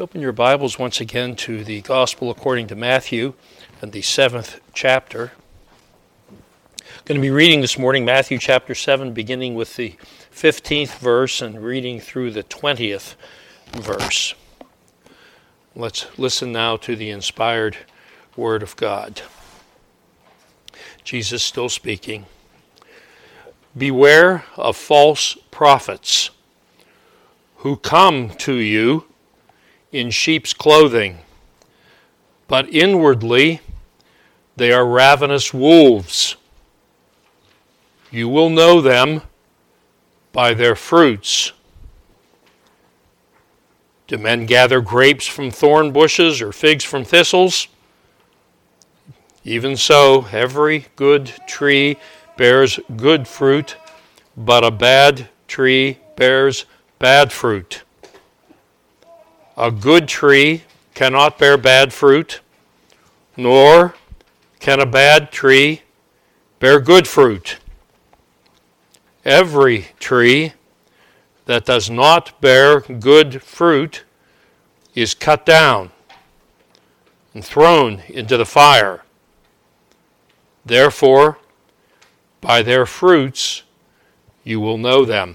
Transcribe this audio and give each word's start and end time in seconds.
open 0.00 0.20
your 0.20 0.30
Bibles 0.30 0.78
once 0.78 1.00
again 1.00 1.34
to 1.34 1.64
the 1.64 1.80
Gospel 1.80 2.30
according 2.30 2.68
to 2.68 2.76
Matthew 2.76 3.34
and 3.82 3.90
the 3.90 4.02
seventh 4.02 4.60
chapter? 4.72 5.32
I'm 6.30 6.36
going 7.04 7.20
to 7.20 7.20
be 7.20 7.30
reading 7.30 7.62
this 7.62 7.76
morning 7.76 8.04
Matthew 8.04 8.38
chapter 8.38 8.76
7, 8.76 9.12
beginning 9.12 9.56
with 9.56 9.74
the 9.74 9.96
15th 10.32 10.98
verse 10.98 11.42
and 11.42 11.64
reading 11.64 11.98
through 11.98 12.30
the 12.30 12.44
20th 12.44 13.16
verse. 13.72 14.36
Let's 15.74 16.06
listen 16.16 16.52
now 16.52 16.76
to 16.76 16.94
the 16.94 17.10
inspired 17.10 17.78
Word 18.36 18.62
of 18.62 18.76
God. 18.76 19.22
Jesus 21.02 21.42
still 21.42 21.68
speaking. 21.68 22.26
Beware 23.76 24.44
of 24.56 24.76
false 24.76 25.36
prophets 25.50 26.30
who 27.56 27.76
come 27.76 28.28
to 28.36 28.54
you 28.54 29.07
in 29.92 30.10
sheep's 30.10 30.52
clothing, 30.52 31.18
but 32.46 32.68
inwardly 32.72 33.60
they 34.56 34.72
are 34.72 34.86
ravenous 34.86 35.54
wolves. 35.54 36.36
You 38.10 38.28
will 38.28 38.50
know 38.50 38.80
them 38.80 39.22
by 40.32 40.54
their 40.54 40.74
fruits. 40.74 41.52
Do 44.06 44.18
men 44.18 44.46
gather 44.46 44.80
grapes 44.80 45.26
from 45.26 45.50
thorn 45.50 45.92
bushes 45.92 46.40
or 46.40 46.52
figs 46.52 46.84
from 46.84 47.04
thistles? 47.04 47.68
Even 49.44 49.76
so, 49.76 50.26
every 50.32 50.86
good 50.96 51.32
tree 51.46 51.96
bears 52.36 52.80
good 52.96 53.28
fruit, 53.28 53.76
but 54.36 54.64
a 54.64 54.70
bad 54.70 55.28
tree 55.46 55.98
bears 56.16 56.64
bad 56.98 57.32
fruit. 57.32 57.82
A 59.60 59.72
good 59.72 60.06
tree 60.06 60.62
cannot 60.94 61.36
bear 61.36 61.56
bad 61.56 61.92
fruit, 61.92 62.42
nor 63.36 63.96
can 64.60 64.78
a 64.78 64.86
bad 64.86 65.32
tree 65.32 65.82
bear 66.60 66.78
good 66.78 67.08
fruit. 67.08 67.58
Every 69.24 69.88
tree 69.98 70.52
that 71.46 71.64
does 71.64 71.90
not 71.90 72.40
bear 72.40 72.82
good 72.82 73.42
fruit 73.42 74.04
is 74.94 75.12
cut 75.12 75.44
down 75.44 75.90
and 77.34 77.44
thrown 77.44 78.02
into 78.08 78.36
the 78.36 78.46
fire. 78.46 79.02
Therefore, 80.64 81.38
by 82.40 82.62
their 82.62 82.86
fruits 82.86 83.64
you 84.44 84.60
will 84.60 84.78
know 84.78 85.04
them. 85.04 85.34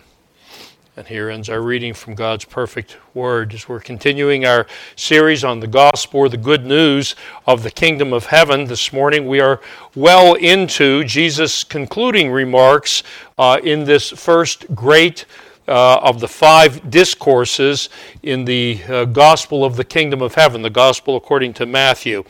And 0.95 1.07
here 1.07 1.31
ends 1.31 1.49
our 1.49 1.59
reading 1.59 1.95
from 1.95 2.13
God's 2.13 2.45
perfect 2.45 2.97
word 3.15 3.55
as 3.55 3.67
we're 3.67 3.79
continuing 3.79 4.45
our 4.45 4.67
series 4.95 5.43
on 5.43 5.59
the 5.59 5.65
gospel 5.65 6.19
or 6.19 6.29
the 6.29 6.37
good 6.37 6.67
news 6.67 7.15
of 7.47 7.63
the 7.63 7.71
kingdom 7.71 8.13
of 8.13 8.27
heaven. 8.27 8.65
This 8.65 8.93
morning 8.93 9.27
we 9.27 9.39
are 9.39 9.59
well 9.95 10.35
into 10.35 11.03
Jesus' 11.03 11.63
concluding 11.63 12.31
remarks 12.31 13.01
uh, 13.39 13.59
in 13.63 13.85
this 13.85 14.11
first 14.11 14.67
great 14.75 15.25
uh, 15.67 15.97
of 15.97 16.19
the 16.19 16.27
five 16.27 16.91
discourses 16.91 17.89
in 18.21 18.45
the 18.45 18.79
uh, 18.87 19.05
gospel 19.05 19.65
of 19.65 19.75
the 19.75 19.83
kingdom 19.83 20.21
of 20.21 20.35
heaven, 20.35 20.61
the 20.61 20.69
gospel 20.69 21.15
according 21.15 21.53
to 21.53 21.65
Matthew. 21.65 22.23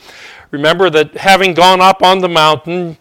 Remember 0.52 0.88
that 0.88 1.14
having 1.18 1.52
gone 1.52 1.82
up 1.82 2.02
on 2.02 2.20
the 2.20 2.30
mountain, 2.30 2.96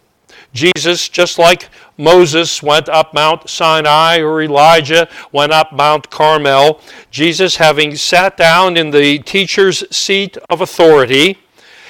Jesus, 0.54 1.09
just 1.09 1.40
like 1.40 1.70
Moses 1.98 2.62
went 2.62 2.88
up 2.88 3.14
Mount 3.14 3.50
Sinai 3.50 4.20
or 4.20 4.42
Elijah 4.42 5.10
went 5.32 5.52
up 5.52 5.73
Mount 5.73 6.10
Carmel, 6.10 6.80
Jesus, 7.10 7.56
having 7.58 7.95
sat 7.95 8.38
down 8.38 8.78
in 8.78 8.92
the 8.92 9.20
teacher's 9.20 9.84
seat 9.95 10.38
of 10.50 10.62
authority, 10.62 11.40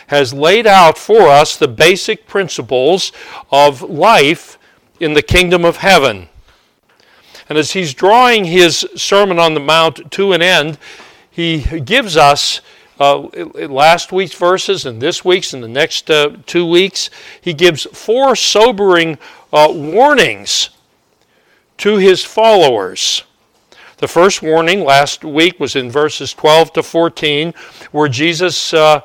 has 0.08 0.34
laid 0.34 0.66
out 0.66 0.98
for 0.98 1.28
us 1.28 1.58
the 1.58 1.68
basic 1.68 2.26
principles 2.26 3.12
of 3.52 3.82
life 3.82 4.58
in 5.00 5.14
the 5.14 5.22
kingdom 5.22 5.66
of 5.66 5.78
heaven. 5.78 6.30
And 7.50 7.58
as 7.58 7.72
he's 7.72 7.94
drawing 7.94 8.46
his 8.46 8.88
Sermon 8.96 9.40
on 9.40 9.54
the 9.54 9.60
Mount 9.60 10.12
to 10.12 10.32
an 10.32 10.42
end, 10.42 10.78
he 11.30 11.62
gives 11.82 12.16
us 12.16 12.62
uh, 13.00 13.20
last 13.68 14.12
week's 14.12 14.36
verses 14.36 14.86
and 14.86 15.02
this 15.02 15.26
week's 15.26 15.54
and 15.54 15.64
the 15.64 15.68
next 15.68 16.10
uh, 16.10 16.38
two 16.46 16.66
weeks, 16.66 17.10
he 17.42 17.54
gives 17.54 17.84
four 17.84 18.36
sobering 18.36 19.18
uh, 19.52 19.68
warnings 19.72 20.70
to 21.78 21.98
his 21.98 22.24
followers. 22.24 23.24
The 23.98 24.08
first 24.08 24.42
warning 24.42 24.84
last 24.84 25.24
week 25.24 25.60
was 25.60 25.76
in 25.76 25.90
verses 25.90 26.34
12 26.34 26.74
to 26.74 26.84
14, 26.84 27.54
where 27.92 28.10
Jesus 28.10 28.74
uh, 28.74 29.02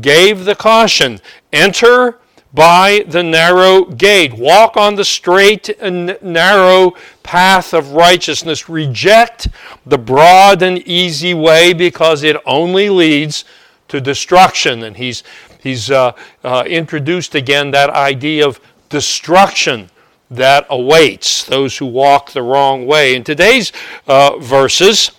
gave 0.00 0.44
the 0.44 0.54
caution 0.54 1.20
enter 1.52 2.18
by 2.54 3.04
the 3.08 3.22
narrow 3.22 3.84
gate. 3.84 4.34
Walk 4.34 4.76
on 4.76 4.94
the 4.94 5.04
straight 5.04 5.68
and 5.80 6.18
narrow 6.20 6.94
path 7.22 7.72
of 7.72 7.92
righteousness. 7.92 8.68
Reject 8.68 9.48
the 9.86 9.98
broad 9.98 10.62
and 10.62 10.78
easy 10.86 11.34
way 11.34 11.72
because 11.72 12.22
it 12.22 12.36
only 12.44 12.88
leads 12.90 13.44
to 13.88 14.00
destruction. 14.00 14.82
And 14.82 14.96
he's, 14.96 15.22
he's 15.62 15.90
uh, 15.90 16.12
uh, 16.44 16.64
introduced 16.66 17.34
again 17.34 17.70
that 17.70 17.90
idea 17.90 18.46
of 18.46 18.60
destruction 18.88 19.88
that 20.30 20.66
awaits 20.70 21.44
those 21.44 21.76
who 21.76 21.86
walk 21.86 22.32
the 22.32 22.42
wrong 22.42 22.86
way. 22.86 23.14
In 23.14 23.24
today's 23.24 23.72
uh, 24.06 24.38
verses, 24.38 25.12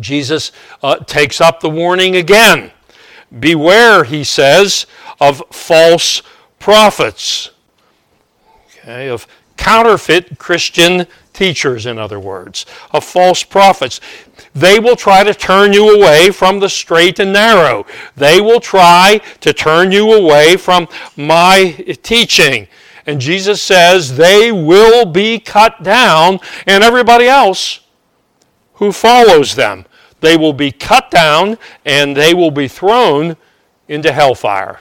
Jesus 0.00 0.52
uh, 0.82 0.96
takes 0.96 1.40
up 1.40 1.60
the 1.60 1.70
warning 1.70 2.16
again. 2.16 2.72
Beware, 3.38 4.04
he 4.04 4.24
says, 4.24 4.86
of 5.20 5.42
false 5.50 6.22
prophets, 6.58 7.50
okay, 8.66 9.08
of 9.08 9.26
counterfeit 9.56 10.38
Christian 10.38 11.06
teachers, 11.32 11.86
in 11.86 11.98
other 11.98 12.18
words, 12.18 12.66
of 12.92 13.04
false 13.04 13.44
prophets. 13.44 14.00
They 14.54 14.78
will 14.78 14.96
try 14.96 15.24
to 15.24 15.34
turn 15.34 15.72
you 15.72 15.96
away 15.96 16.30
from 16.30 16.58
the 16.58 16.68
straight 16.68 17.18
and 17.18 17.32
narrow. 17.32 17.86
They 18.16 18.40
will 18.40 18.60
try 18.60 19.20
to 19.40 19.52
turn 19.52 19.92
you 19.92 20.12
away 20.12 20.56
from 20.56 20.88
my 21.16 21.72
teaching. 22.02 22.68
And 23.06 23.20
Jesus 23.20 23.62
says 23.62 24.16
they 24.16 24.52
will 24.52 25.04
be 25.06 25.38
cut 25.38 25.82
down, 25.82 26.40
and 26.66 26.84
everybody 26.84 27.26
else 27.26 27.80
who 28.74 28.92
follows 28.92 29.54
them. 29.54 29.84
They 30.20 30.36
will 30.36 30.52
be 30.52 30.72
cut 30.72 31.10
down 31.10 31.58
and 31.84 32.16
they 32.16 32.34
will 32.34 32.50
be 32.50 32.68
thrown 32.68 33.36
into 33.88 34.12
hellfire. 34.12 34.80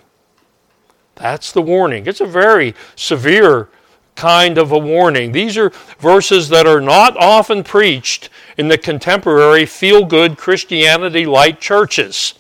That's 1.18 1.52
the 1.52 1.62
warning. 1.62 2.06
It's 2.08 2.22
a 2.22 2.26
very 2.26 2.76
severe 2.96 3.70
kind 4.16 4.58
of 4.58 4.72
a 4.72 4.78
warning. 4.78 5.32
These 5.32 5.58
are 5.58 5.72
verses 6.00 6.50
that 6.50 6.68
are 6.68 6.82
not 6.82 7.16
often 7.18 7.64
preached 7.64 8.30
in 8.58 8.68
the 8.68 8.78
contemporary 8.78 9.66
feel 9.66 10.04
good 10.04 10.38
Christianity 10.38 11.26
light 11.26 11.62
churches. 11.62 12.34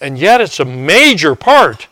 And 0.00 0.16
yet, 0.16 0.40
it's 0.40 0.60
a 0.60 0.64
major 0.64 1.34
part 1.34 1.88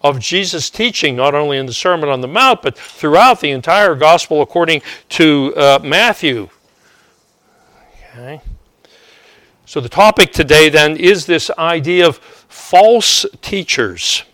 of 0.00 0.18
Jesus' 0.18 0.70
teaching, 0.70 1.14
not 1.16 1.34
only 1.34 1.58
in 1.58 1.66
the 1.66 1.72
Sermon 1.74 2.08
on 2.08 2.22
the 2.22 2.28
Mount, 2.28 2.62
but 2.62 2.78
throughout 2.78 3.40
the 3.40 3.50
entire 3.50 3.94
Gospel 3.94 4.40
according 4.40 4.80
to 5.10 5.52
uh, 5.56 5.78
Matthew. 5.82 6.48
Okay. 8.10 8.40
So, 9.66 9.80
the 9.80 9.88
topic 9.88 10.32
today 10.32 10.68
then 10.68 10.96
is 10.96 11.26
this 11.26 11.50
idea 11.58 12.06
of 12.06 12.18
false 12.18 13.26
teachers 13.42 14.24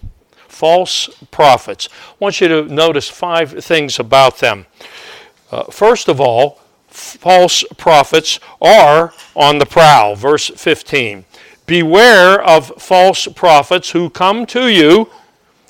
false 0.59 1.09
prophets. 1.31 1.89
I 1.93 2.15
want 2.19 2.41
you 2.41 2.49
to 2.49 2.63
notice 2.65 3.09
five 3.09 3.65
things 3.65 4.01
about 4.01 4.39
them. 4.39 4.67
Uh, 5.53 5.63
first 5.65 6.09
of 6.09 6.21
all, 6.21 6.61
false 6.89 7.63
prophets 7.77 8.41
are 8.61 9.15
on 9.37 9.59
the 9.61 9.67
prowl. 9.67 10.17
Verse 10.17 10.49
15. 10.49 11.25
Beware 11.67 12.43
of 12.43 12.73
false 12.83 13.29
prophets 13.29 13.93
who 13.93 14.11
come 14.11 14.47
to 14.47 14.67
you 14.67 15.09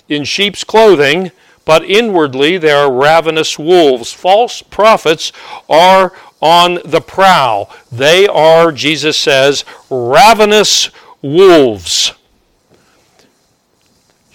in 0.09 0.25
sheep's 0.25 0.65
clothing, 0.65 1.33
but 1.67 1.85
inwardly 1.85 2.57
they 2.57 2.71
are 2.71 2.91
ravenous 2.91 3.59
wolves. 3.59 4.11
False 4.11 4.63
prophets 4.63 5.33
are 5.69 6.15
on 6.41 6.79
the 6.83 7.03
prowl. 7.03 7.71
They 7.93 8.27
are, 8.27 8.73
Jesus 8.73 9.19
says, 9.19 9.67
ravenous 9.91 10.89
wolves. 11.21 12.15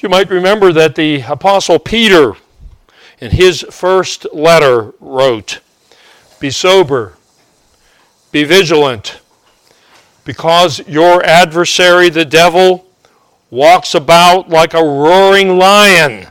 You 0.03 0.09
might 0.09 0.29
remember 0.29 0.73
that 0.73 0.95
the 0.95 1.21
Apostle 1.21 1.79
Peter, 1.79 2.35
in 3.21 3.31
his 3.31 3.65
first 3.71 4.27
letter, 4.33 4.93
wrote 4.99 5.61
Be 6.41 6.49
sober, 6.49 7.13
be 8.29 8.43
vigilant, 8.43 9.21
because 10.25 10.85
your 10.89 11.23
adversary, 11.23 12.09
the 12.09 12.25
devil, 12.25 12.85
walks 13.49 13.95
about 13.95 14.49
like 14.49 14.73
a 14.73 14.83
roaring 14.83 15.57
lion, 15.57 16.27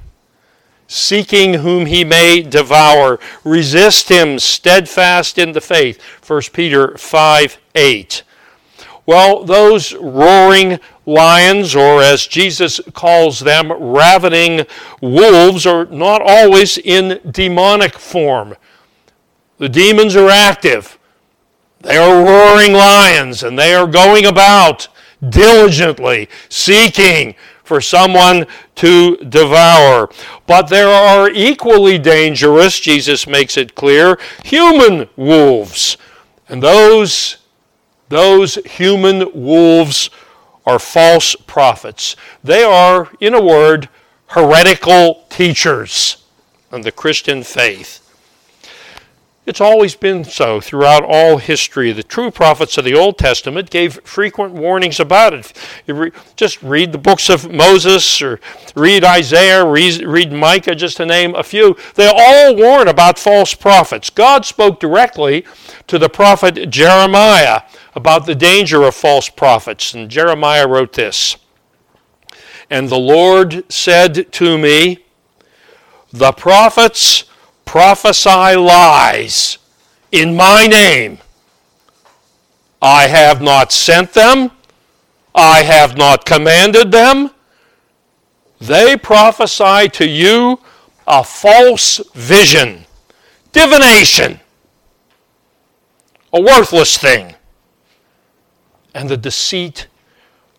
seeking 0.87 1.55
whom 1.55 1.87
he 1.87 2.05
may 2.05 2.43
devour. 2.43 3.19
Resist 3.43 4.11
him 4.11 4.39
steadfast 4.39 5.39
in 5.39 5.53
the 5.53 5.63
faith. 5.63 5.99
1 6.29 6.43
Peter 6.53 6.99
5 6.99 7.59
8. 7.75 8.23
Well, 9.07 9.45
those 9.45 9.95
roaring 9.95 10.79
lions, 11.07 11.75
or 11.75 12.03
as 12.03 12.27
Jesus 12.27 12.81
calls 12.95 13.41
them, 13.41 13.73
ravening 13.73 14.67
wolves, 15.01 15.67
are 15.67 15.87
not 15.87 16.23
always 16.23 16.79
in 16.79 17.21
demonic 17.31 17.99
form. 17.99 18.57
The 19.59 19.69
demons 19.69 20.17
are 20.17 20.31
active. 20.31 20.99
They 21.81 21.97
are 21.97 22.25
roaring 22.25 22.73
lions, 22.73 23.43
and 23.43 23.59
they 23.59 23.75
are 23.75 23.87
going 23.87 24.27
about 24.27 24.89
diligently 25.29 26.29
seeking 26.49 27.35
for 27.65 27.81
someone 27.81 28.47
to 28.77 29.17
devour. 29.17 30.11
But 30.47 30.69
there 30.69 30.89
are 30.89 31.31
equally 31.31 31.99
dangerous, 31.99 32.79
Jesus 32.79 33.27
makes 33.27 33.57
it 33.57 33.75
clear, 33.75 34.19
human 34.45 35.09
wolves. 35.17 35.97
And 36.49 36.63
those, 36.63 37.39
those 38.09 38.57
human 38.67 39.31
wolves 39.33 40.11
are 40.67 40.79
false 40.79 41.35
prophets. 41.47 42.17
They 42.43 42.63
are, 42.63 43.11
in 43.21 43.35
a 43.35 43.43
word, 43.43 43.89
heretical 44.29 45.27
teachers 45.29 46.25
of 46.71 46.85
the 46.85 46.93
Christian 46.93 47.43
faith. 47.43 48.02
It's 49.45 49.61
always 49.61 49.97
been 49.97 50.23
so 50.23 50.61
throughout 50.61 51.03
all 51.03 51.39
history. 51.39 51.91
The 51.91 52.05
true 52.05 52.31
prophets 52.31 52.79
of 52.79 52.85
the 52.85 52.95
Old 52.95 53.19
Testament 53.19 53.71
gave 53.71 54.01
frequent 54.05 54.55
warnings 54.55 55.01
about 55.01 55.35
it. 55.35 55.53
Re- 55.89 56.13
just 56.37 56.63
read 56.63 56.93
the 56.93 56.99
books 56.99 57.29
of 57.29 57.51
Moses 57.51 58.23
or 58.23 58.39
read 58.77 59.03
Isaiah, 59.03 59.67
read, 59.67 60.05
read 60.07 60.33
Micah, 60.33 60.77
just 60.77 60.99
to 60.99 61.07
name 61.07 61.35
a 61.35 61.43
few. 61.43 61.77
They 61.97 62.07
all 62.07 62.55
warn 62.55 62.87
about 62.87 63.19
false 63.19 63.53
prophets. 63.53 64.11
God 64.11 64.45
spoke 64.45 64.79
directly 64.79 65.45
to 65.89 65.99
the 65.99 66.09
prophet 66.09 66.71
Jeremiah 66.71 67.63
about 67.97 68.27
the 68.27 68.37
danger 68.37 68.85
of 68.85 68.95
false 68.95 69.29
prophets. 69.29 69.93
And 69.93 70.09
Jeremiah 70.09 70.69
wrote 70.69 70.93
this 70.93 71.37
And 72.71 72.89
the 72.89 72.99
Lord 72.99 73.65
said 73.73 74.31
to 74.35 74.57
me, 74.57 75.05
The 76.13 76.31
prophets 76.31 77.25
prophesy 77.65 78.57
lies 78.57 79.59
in 80.11 80.37
my 80.37 80.67
name. 80.67 81.19
I 82.81 83.07
have 83.07 83.41
not 83.41 83.73
sent 83.73 84.13
them, 84.13 84.51
I 85.35 85.63
have 85.63 85.97
not 85.97 86.25
commanded 86.25 86.93
them. 86.93 87.31
They 88.61 88.97
prophesy 88.97 89.89
to 89.91 90.07
you 90.07 90.61
a 91.07 91.25
false 91.25 92.01
vision, 92.15 92.85
divination, 93.53 94.41
a 96.33 96.41
worthless 96.41 96.97
thing, 96.97 97.35
and 98.95 99.09
the 99.09 99.17
deceit 99.17 99.87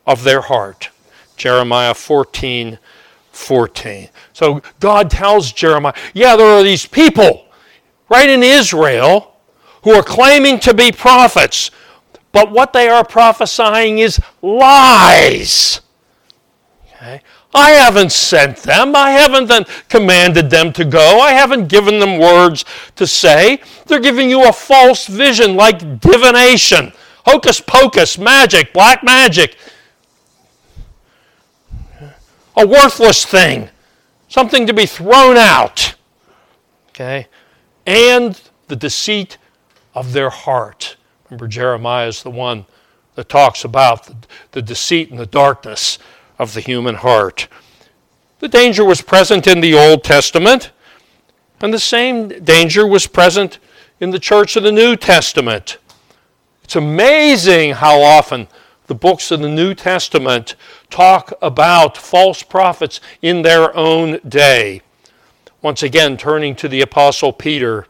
of 0.05 0.23
their 0.23 0.41
heart. 0.41 0.89
Jeremiah 1.37 1.93
14 1.93 2.77
14. 3.33 4.09
So 4.31 4.61
God 4.79 5.09
tells 5.09 5.51
Jeremiah, 5.51 5.93
yeah, 6.13 6.35
there 6.35 6.47
are 6.47 6.63
these 6.63 6.85
people 6.85 7.45
right 8.09 8.29
in 8.29 8.43
Israel 8.43 9.35
who 9.83 9.91
are 9.91 10.03
claiming 10.03 10.59
to 10.61 10.73
be 10.73 10.91
prophets, 10.91 11.71
but 12.31 12.51
what 12.51 12.73
they 12.73 12.87
are 12.87 13.03
prophesying 13.03 13.99
is 13.99 14.19
lies. 14.41 15.81
Okay? 16.85 17.21
I 17.55 17.71
haven't 17.71 18.11
sent 18.11 18.57
them. 18.57 18.95
I 18.95 19.11
haven't 19.11 19.67
commanded 19.89 20.49
them 20.49 20.71
to 20.73 20.85
go. 20.85 21.19
I 21.19 21.31
haven't 21.31 21.67
given 21.67 21.99
them 21.99 22.17
words 22.17 22.65
to 22.95 23.05
say. 23.05 23.61
They're 23.85 23.99
giving 23.99 24.29
you 24.29 24.47
a 24.47 24.53
false 24.53 25.05
vision 25.05 25.55
like 25.55 25.99
divination, 25.99 26.93
hocus 27.25 27.61
pocus, 27.61 28.17
magic, 28.17 28.73
black 28.73 29.03
magic 29.03 29.57
a 32.55 32.67
worthless 32.67 33.25
thing, 33.25 33.69
something 34.27 34.67
to 34.67 34.73
be 34.73 34.85
thrown 34.85 35.37
out. 35.37 35.95
Okay? 36.89 37.27
And 37.85 38.39
the 38.67 38.75
deceit 38.75 39.37
of 39.93 40.13
their 40.13 40.29
heart. 40.29 40.97
Remember, 41.25 41.47
Jeremiah 41.47 42.07
is 42.07 42.23
the 42.23 42.29
one 42.29 42.65
that 43.15 43.29
talks 43.29 43.63
about 43.63 44.05
the, 44.05 44.15
the 44.51 44.61
deceit 44.61 45.09
and 45.09 45.19
the 45.19 45.25
darkness 45.25 45.99
of 46.39 46.53
the 46.53 46.61
human 46.61 46.95
heart. 46.95 47.47
The 48.39 48.47
danger 48.47 48.83
was 48.83 49.01
present 49.01 49.47
in 49.47 49.61
the 49.61 49.75
Old 49.75 50.03
Testament, 50.03 50.71
and 51.61 51.73
the 51.73 51.79
same 51.79 52.27
danger 52.43 52.85
was 52.85 53.07
present 53.07 53.59
in 53.99 54.09
the 54.09 54.19
church 54.19 54.55
of 54.55 54.63
the 54.63 54.71
New 54.71 54.95
Testament. 54.95 55.77
It's 56.63 56.75
amazing 56.75 57.73
how 57.73 58.01
often 58.01 58.47
the 58.87 58.95
books 58.95 59.31
of 59.31 59.39
the 59.39 59.49
New 59.49 59.73
Testament 59.73 60.55
talk 60.93 61.33
about 61.41 61.97
false 61.97 62.43
prophets 62.43 63.01
in 63.23 63.41
their 63.41 63.75
own 63.75 64.19
day. 64.27 64.81
Once 65.59 65.81
again, 65.81 66.15
turning 66.17 66.55
to 66.55 66.67
the 66.67 66.81
Apostle 66.81 67.33
Peter, 67.33 67.87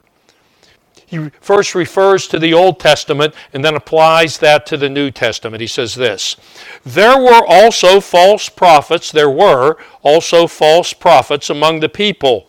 he 1.05 1.29
first 1.41 1.75
refers 1.75 2.27
to 2.29 2.39
the 2.39 2.53
Old 2.53 2.79
Testament 2.79 3.35
and 3.51 3.63
then 3.63 3.75
applies 3.75 4.37
that 4.37 4.65
to 4.67 4.77
the 4.77 4.89
New 4.89 5.11
Testament. 5.11 5.59
He 5.59 5.67
says 5.67 5.93
this 5.95 6.37
There 6.85 7.17
were 7.17 7.45
also 7.45 7.99
false 7.99 8.47
prophets, 8.47 9.11
there 9.11 9.29
were 9.29 9.77
also 10.01 10.47
false 10.47 10.93
prophets 10.93 11.49
among 11.49 11.81
the 11.81 11.89
people. 11.89 12.47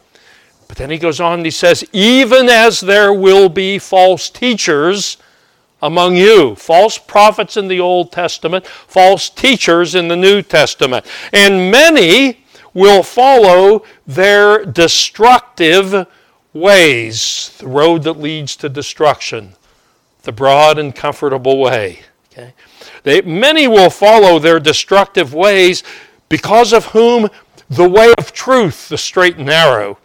But 0.69 0.77
then 0.77 0.89
he 0.89 0.99
goes 0.99 1.21
on 1.21 1.41
and 1.41 1.45
he 1.45 1.51
says, 1.51 1.85
Even 1.93 2.49
as 2.49 2.81
there 2.81 3.13
will 3.13 3.49
be 3.49 3.81
false 3.81 4.31
teachers 4.31 5.17
among 5.85 6.17
you. 6.17 6.55
False 6.57 6.97
prophets 6.97 7.59
in 7.59 7.69
the 7.69 7.79
Old 7.79 8.11
Testament, 8.11 8.67
false 8.67 9.29
teachers 9.29 9.95
in 9.95 10.09
the 10.09 10.17
New 10.17 10.41
Testament. 10.41 11.05
And 11.33 11.71
many 11.71 12.45
will 12.73 13.03
follow 13.03 13.85
their 14.07 14.65
destructive 14.65 16.07
ways, 16.55 17.55
the 17.59 17.69
road 17.69 18.03
that 18.05 18.15
leads 18.15 18.57
to 18.57 18.69
destruction, 18.71 19.55
the 20.23 20.33
broad 20.33 20.79
and 20.79 20.97
comfortable 20.97 21.59
way. 21.59 22.01
Okay? 22.33 22.55
They, 23.03 23.21
many 23.21 23.69
will 23.69 23.91
follow 23.91 24.39
their 24.39 24.59
destructive 24.59 25.35
ways 25.35 25.83
because 26.31 26.73
of 26.73 26.87
whom 26.87 27.29
the 27.69 27.89
way 27.89 28.13
of 28.17 28.33
truth, 28.33 28.89
the 28.89 28.99
straight 28.99 29.37
and 29.37 29.47
narrow, 29.47 29.99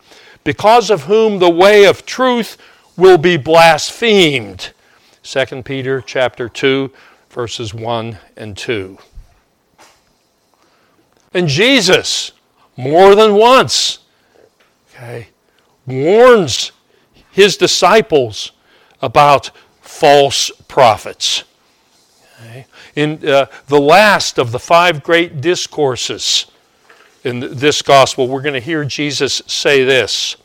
because 0.43 0.89
of 0.89 1.03
whom 1.03 1.39
the 1.39 1.49
way 1.49 1.85
of 1.85 2.05
truth 2.05 2.57
will 2.97 3.17
be 3.17 3.37
blasphemed. 3.37 4.73
2 5.29 5.61
Peter 5.61 6.01
chapter 6.01 6.49
2 6.49 6.91
verses 7.29 7.71
1 7.71 8.17
and 8.35 8.57
2. 8.57 8.97
And 11.36 11.48
Jesus 11.48 12.31
more 12.75 13.13
than 13.13 13.36
once 13.36 14.00
okay, 14.89 15.27
warns 15.86 16.71
his 17.29 17.57
disciples 17.57 18.53
about 19.03 19.51
false 19.81 20.50
prophets. 20.67 21.43
Okay. 22.41 22.65
In 22.95 23.24
uh, 23.27 23.45
the 23.67 23.79
last 23.79 24.39
of 24.39 24.51
the 24.51 24.57
five 24.57 25.03
great 25.03 25.41
discourses 25.41 26.48
in 27.24 27.39
this 27.39 27.83
gospel, 27.83 28.27
we're 28.27 28.41
going 28.41 28.55
to 28.55 28.59
hear 28.59 28.83
Jesus 28.83 29.43
say 29.45 29.83
this 29.83 30.38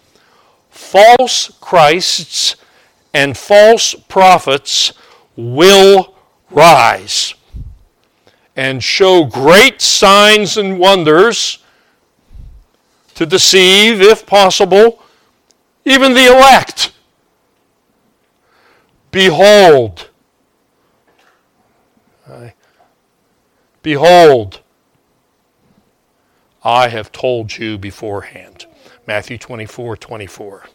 False 0.69 1.57
Christs 1.59 2.57
and 3.15 3.39
false 3.39 3.95
prophets 3.95 4.93
will 5.37 6.17
rise 6.51 7.35
and 8.57 8.83
show 8.83 9.25
great 9.25 9.81
signs 9.81 10.57
and 10.57 10.79
wonders 10.79 11.59
to 13.15 13.25
deceive, 13.25 14.03
if 14.03 14.27
possible, 14.27 15.03
even 15.85 16.15
the 16.15 16.27
elect. 16.27 16.93
Behold, 19.13 20.09
behold, 23.83 24.61
I 26.65 26.89
have 26.89 27.13
told 27.13 27.57
you 27.57 27.79
beforehand. 27.79 28.67
Matthew 29.07 29.39
24 29.39 29.97
24. 29.99 30.67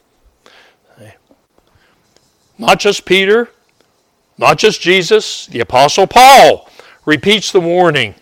Not 2.60 2.78
just 2.78 3.06
Peter, 3.06 3.48
not 4.36 4.58
just 4.58 4.82
Jesus, 4.82 5.46
the 5.46 5.60
Apostle 5.60 6.06
Paul 6.06 6.68
repeats 7.06 7.50
the 7.52 7.60
warning. 7.60 8.14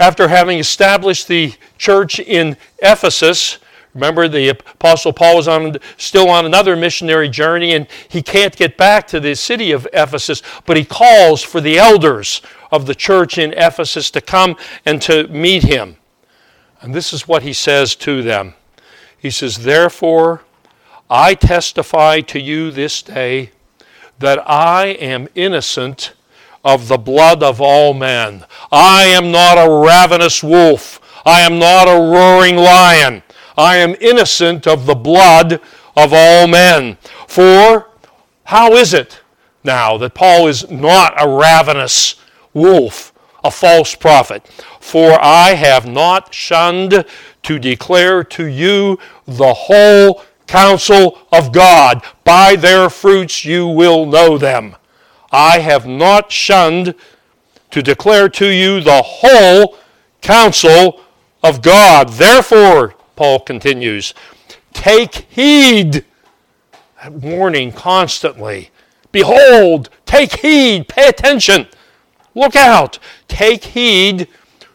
After 0.00 0.26
having 0.26 0.58
established 0.58 1.28
the 1.28 1.54
church 1.78 2.18
in 2.18 2.56
Ephesus, 2.82 3.58
remember 3.94 4.26
the 4.26 4.48
Apostle 4.48 5.12
Paul 5.12 5.36
was 5.36 5.46
on, 5.46 5.76
still 5.96 6.28
on 6.28 6.44
another 6.44 6.74
missionary 6.74 7.28
journey 7.28 7.74
and 7.74 7.86
he 8.08 8.20
can't 8.20 8.56
get 8.56 8.76
back 8.76 9.06
to 9.08 9.20
the 9.20 9.36
city 9.36 9.70
of 9.70 9.86
Ephesus, 9.92 10.42
but 10.66 10.76
he 10.76 10.84
calls 10.84 11.40
for 11.40 11.60
the 11.60 11.78
elders 11.78 12.42
of 12.72 12.86
the 12.86 12.96
church 12.96 13.38
in 13.38 13.52
Ephesus 13.52 14.10
to 14.10 14.20
come 14.20 14.56
and 14.84 15.00
to 15.02 15.28
meet 15.28 15.62
him. 15.62 15.98
And 16.80 16.92
this 16.92 17.12
is 17.12 17.28
what 17.28 17.44
he 17.44 17.52
says 17.52 17.94
to 17.96 18.24
them. 18.24 18.54
He 19.16 19.30
says, 19.30 19.58
Therefore, 19.58 20.42
I 21.10 21.34
testify 21.34 22.20
to 22.22 22.38
you 22.38 22.70
this 22.70 23.00
day 23.00 23.50
that 24.18 24.38
I 24.48 24.88
am 24.88 25.28
innocent 25.34 26.12
of 26.64 26.88
the 26.88 26.98
blood 26.98 27.42
of 27.42 27.60
all 27.60 27.94
men. 27.94 28.44
I 28.70 29.04
am 29.04 29.30
not 29.32 29.56
a 29.56 29.70
ravenous 29.86 30.42
wolf. 30.42 31.00
I 31.24 31.40
am 31.40 31.58
not 31.58 31.88
a 31.88 31.98
roaring 31.98 32.56
lion. 32.56 33.22
I 33.56 33.76
am 33.76 33.96
innocent 34.00 34.66
of 34.66 34.84
the 34.84 34.94
blood 34.94 35.60
of 35.96 36.12
all 36.12 36.46
men. 36.46 36.98
For 37.26 37.88
how 38.44 38.74
is 38.74 38.92
it 38.92 39.20
now 39.64 39.96
that 39.98 40.14
Paul 40.14 40.46
is 40.46 40.70
not 40.70 41.14
a 41.18 41.28
ravenous 41.28 42.16
wolf, 42.52 43.14
a 43.42 43.50
false 43.50 43.94
prophet? 43.94 44.46
For 44.78 45.18
I 45.22 45.54
have 45.54 45.86
not 45.86 46.34
shunned 46.34 47.04
to 47.44 47.58
declare 47.58 48.22
to 48.24 48.44
you 48.44 48.98
the 49.26 49.54
whole 49.54 50.22
counsel 50.48 51.18
of 51.30 51.52
God. 51.52 52.02
By 52.24 52.56
their 52.56 52.90
fruits 52.90 53.44
you 53.44 53.68
will 53.68 54.06
know 54.06 54.36
them. 54.38 54.74
I 55.30 55.60
have 55.60 55.86
not 55.86 56.32
shunned 56.32 56.94
to 57.70 57.82
declare 57.82 58.28
to 58.30 58.46
you 58.46 58.80
the 58.80 59.02
whole 59.02 59.76
counsel 60.22 61.00
of 61.42 61.62
God. 61.62 62.08
Therefore, 62.10 62.94
Paul 63.14 63.40
continues, 63.40 64.14
take 64.72 65.26
heed. 65.28 66.04
That 67.02 67.12
warning 67.12 67.70
constantly. 67.72 68.70
Behold, 69.12 69.90
take 70.04 70.40
heed, 70.40 70.88
pay 70.88 71.08
attention, 71.08 71.68
look 72.34 72.56
out, 72.56 72.98
take 73.26 73.64
heed 73.64 74.28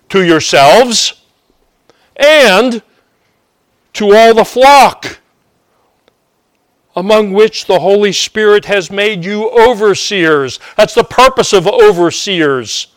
to 0.10 0.24
yourselves 0.24 1.22
and 2.16 2.82
to 3.94 4.16
all 4.16 4.34
the 4.34 4.46
flock 4.46 5.20
among 6.96 7.34
which 7.34 7.66
the 7.66 7.80
Holy 7.80 8.12
Spirit 8.12 8.66
has 8.66 8.92
made 8.92 9.26
you 9.26 9.50
overseers. 9.50 10.60
That's 10.78 10.94
the 10.94 11.04
purpose 11.04 11.54
of 11.54 11.68
overseers. 11.68 12.88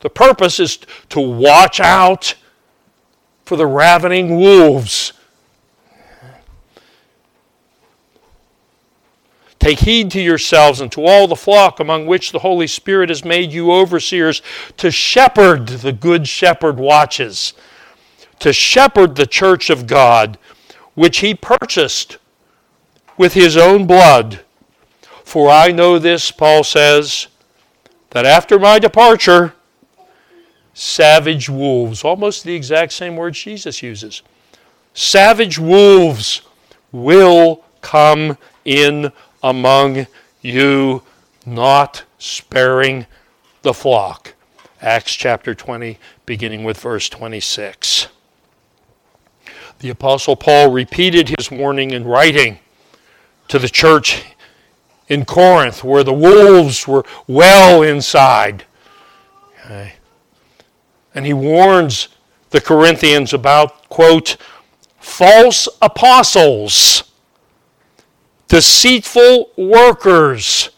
The 0.00 0.10
purpose 0.10 0.58
is 0.58 0.78
to 1.10 1.20
watch 1.20 1.78
out 1.78 2.34
for 3.44 3.56
the 3.56 3.66
ravening 3.66 4.36
wolves. 4.36 5.12
Take 9.58 9.80
heed 9.80 10.10
to 10.12 10.20
yourselves 10.20 10.80
and 10.80 10.90
to 10.92 11.04
all 11.04 11.28
the 11.28 11.36
flock 11.36 11.80
among 11.80 12.06
which 12.06 12.32
the 12.32 12.38
Holy 12.38 12.66
Spirit 12.66 13.10
has 13.10 13.26
made 13.26 13.52
you 13.52 13.70
overseers 13.70 14.40
to 14.78 14.90
shepherd 14.90 15.66
the 15.68 15.92
good 15.92 16.26
shepherd 16.26 16.78
watches, 16.78 17.52
to 18.38 18.54
shepherd 18.54 19.16
the 19.16 19.26
church 19.26 19.68
of 19.68 19.86
God 19.86 20.38
which 21.00 21.20
he 21.20 21.34
purchased 21.34 22.18
with 23.16 23.32
his 23.32 23.56
own 23.56 23.86
blood. 23.86 24.40
For 25.24 25.48
I 25.48 25.72
know 25.72 25.98
this, 25.98 26.30
Paul 26.30 26.62
says, 26.62 27.28
that 28.10 28.26
after 28.26 28.58
my 28.58 28.78
departure, 28.78 29.54
savage 30.74 31.48
wolves, 31.48 32.04
almost 32.04 32.44
the 32.44 32.54
exact 32.54 32.92
same 32.92 33.16
words 33.16 33.40
Jesus 33.40 33.82
uses, 33.82 34.20
savage 34.92 35.58
wolves 35.58 36.42
will 36.92 37.64
come 37.80 38.36
in 38.66 39.10
among 39.42 40.06
you, 40.42 41.02
not 41.46 42.04
sparing 42.18 43.06
the 43.62 43.72
flock. 43.72 44.34
Acts 44.82 45.14
chapter 45.14 45.54
20, 45.54 45.98
beginning 46.26 46.62
with 46.62 46.78
verse 46.78 47.08
26. 47.08 48.08
The 49.80 49.88
Apostle 49.88 50.36
Paul 50.36 50.70
repeated 50.70 51.32
his 51.38 51.50
warning 51.50 51.92
in 51.92 52.04
writing 52.04 52.58
to 53.48 53.58
the 53.58 53.68
church 53.68 54.24
in 55.08 55.24
Corinth 55.24 55.82
where 55.82 56.04
the 56.04 56.12
wolves 56.12 56.86
were 56.86 57.04
well 57.26 57.82
inside. 57.82 58.66
Okay. 59.64 59.94
And 61.14 61.24
he 61.24 61.32
warns 61.32 62.08
the 62.50 62.60
Corinthians 62.60 63.32
about, 63.32 63.88
quote, 63.88 64.36
false 64.98 65.66
apostles, 65.80 67.04
deceitful 68.48 69.50
workers, 69.56 70.68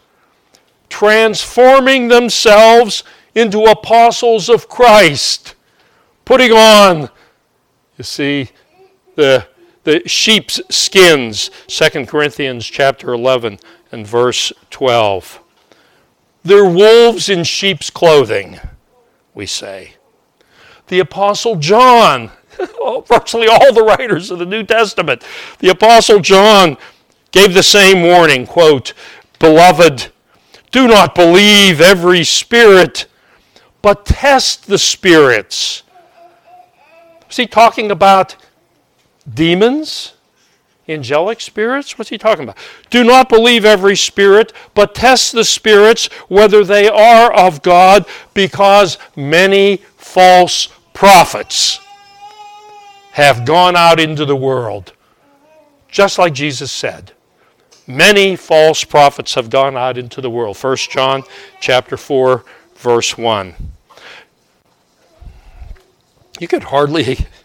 transforming 0.88 2.06
themselves 2.06 3.02
into 3.34 3.64
apostles 3.64 4.48
of 4.48 4.68
Christ, 4.68 5.56
putting 6.24 6.52
on, 6.52 7.10
you 7.98 8.04
see, 8.04 8.50
the, 9.14 9.46
the 9.84 10.06
sheep's 10.08 10.60
skins, 10.70 11.50
2 11.66 12.06
Corinthians 12.06 12.66
chapter 12.66 13.12
11 13.12 13.58
and 13.90 14.06
verse 14.06 14.52
12. 14.70 15.40
They're 16.44 16.68
wolves 16.68 17.28
in 17.28 17.44
sheep's 17.44 17.90
clothing, 17.90 18.58
we 19.34 19.46
say. 19.46 19.94
The 20.88 20.98
Apostle 20.98 21.56
John, 21.56 22.30
oh, 22.58 23.04
virtually 23.06 23.46
all 23.46 23.72
the 23.72 23.84
writers 23.84 24.30
of 24.30 24.38
the 24.38 24.46
New 24.46 24.64
Testament, 24.64 25.24
the 25.60 25.68
Apostle 25.68 26.20
John 26.20 26.76
gave 27.30 27.54
the 27.54 27.62
same 27.62 28.02
warning 28.02 28.46
quote, 28.46 28.92
Beloved, 29.38 30.12
do 30.70 30.88
not 30.88 31.14
believe 31.14 31.80
every 31.80 32.24
spirit, 32.24 33.06
but 33.82 34.06
test 34.06 34.66
the 34.66 34.78
spirits. 34.78 35.82
Is 37.30 37.36
he 37.36 37.46
talking 37.46 37.90
about 37.90 38.36
demons, 39.32 40.14
angelic 40.88 41.40
spirits? 41.40 41.98
What's 41.98 42.10
he 42.10 42.18
talking 42.18 42.44
about? 42.44 42.58
Do 42.90 43.04
not 43.04 43.28
believe 43.28 43.64
every 43.64 43.96
spirit, 43.96 44.52
but 44.74 44.94
test 44.94 45.32
the 45.32 45.44
spirits 45.44 46.06
whether 46.28 46.64
they 46.64 46.88
are 46.88 47.32
of 47.32 47.62
God, 47.62 48.06
because 48.34 48.98
many 49.16 49.78
false 49.96 50.68
prophets 50.92 51.80
have 53.12 53.44
gone 53.44 53.76
out 53.76 54.00
into 54.00 54.24
the 54.24 54.36
world. 54.36 54.92
Just 55.88 56.18
like 56.18 56.32
Jesus 56.32 56.72
said. 56.72 57.12
Many 57.86 58.36
false 58.36 58.84
prophets 58.84 59.34
have 59.34 59.50
gone 59.50 59.76
out 59.76 59.98
into 59.98 60.20
the 60.20 60.30
world. 60.30 60.56
1 60.56 60.76
John 60.90 61.22
chapter 61.60 61.96
4 61.96 62.44
verse 62.76 63.18
1. 63.18 63.54
You 66.38 66.48
could 66.48 66.64
hardly 66.64 67.26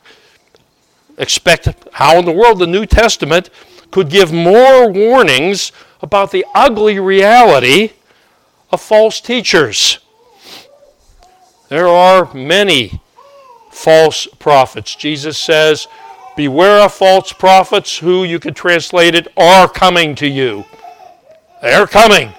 expect 1.17 1.67
how 1.93 2.17
in 2.19 2.25
the 2.25 2.31
world 2.31 2.59
the 2.59 2.67
New 2.67 2.85
Testament 2.85 3.49
could 3.91 4.09
give 4.09 4.31
more 4.31 4.91
warnings 4.91 5.71
about 6.01 6.31
the 6.31 6.45
ugly 6.53 6.99
reality 6.99 7.93
of 8.71 8.81
false 8.81 9.19
teachers. 9.19 9.99
There 11.69 11.87
are 11.87 12.33
many 12.33 13.01
false 13.71 14.27
prophets. 14.39 14.95
Jesus 14.95 15.37
says, 15.37 15.87
Beware 16.35 16.81
of 16.81 16.93
false 16.93 17.33
prophets 17.33 17.97
who, 17.97 18.23
you 18.23 18.39
could 18.39 18.55
translate 18.55 19.15
it, 19.15 19.27
are 19.35 19.67
coming 19.67 20.13
to 20.15 20.27
you. 20.27 20.65
They're 21.61 21.87
coming 21.87 22.31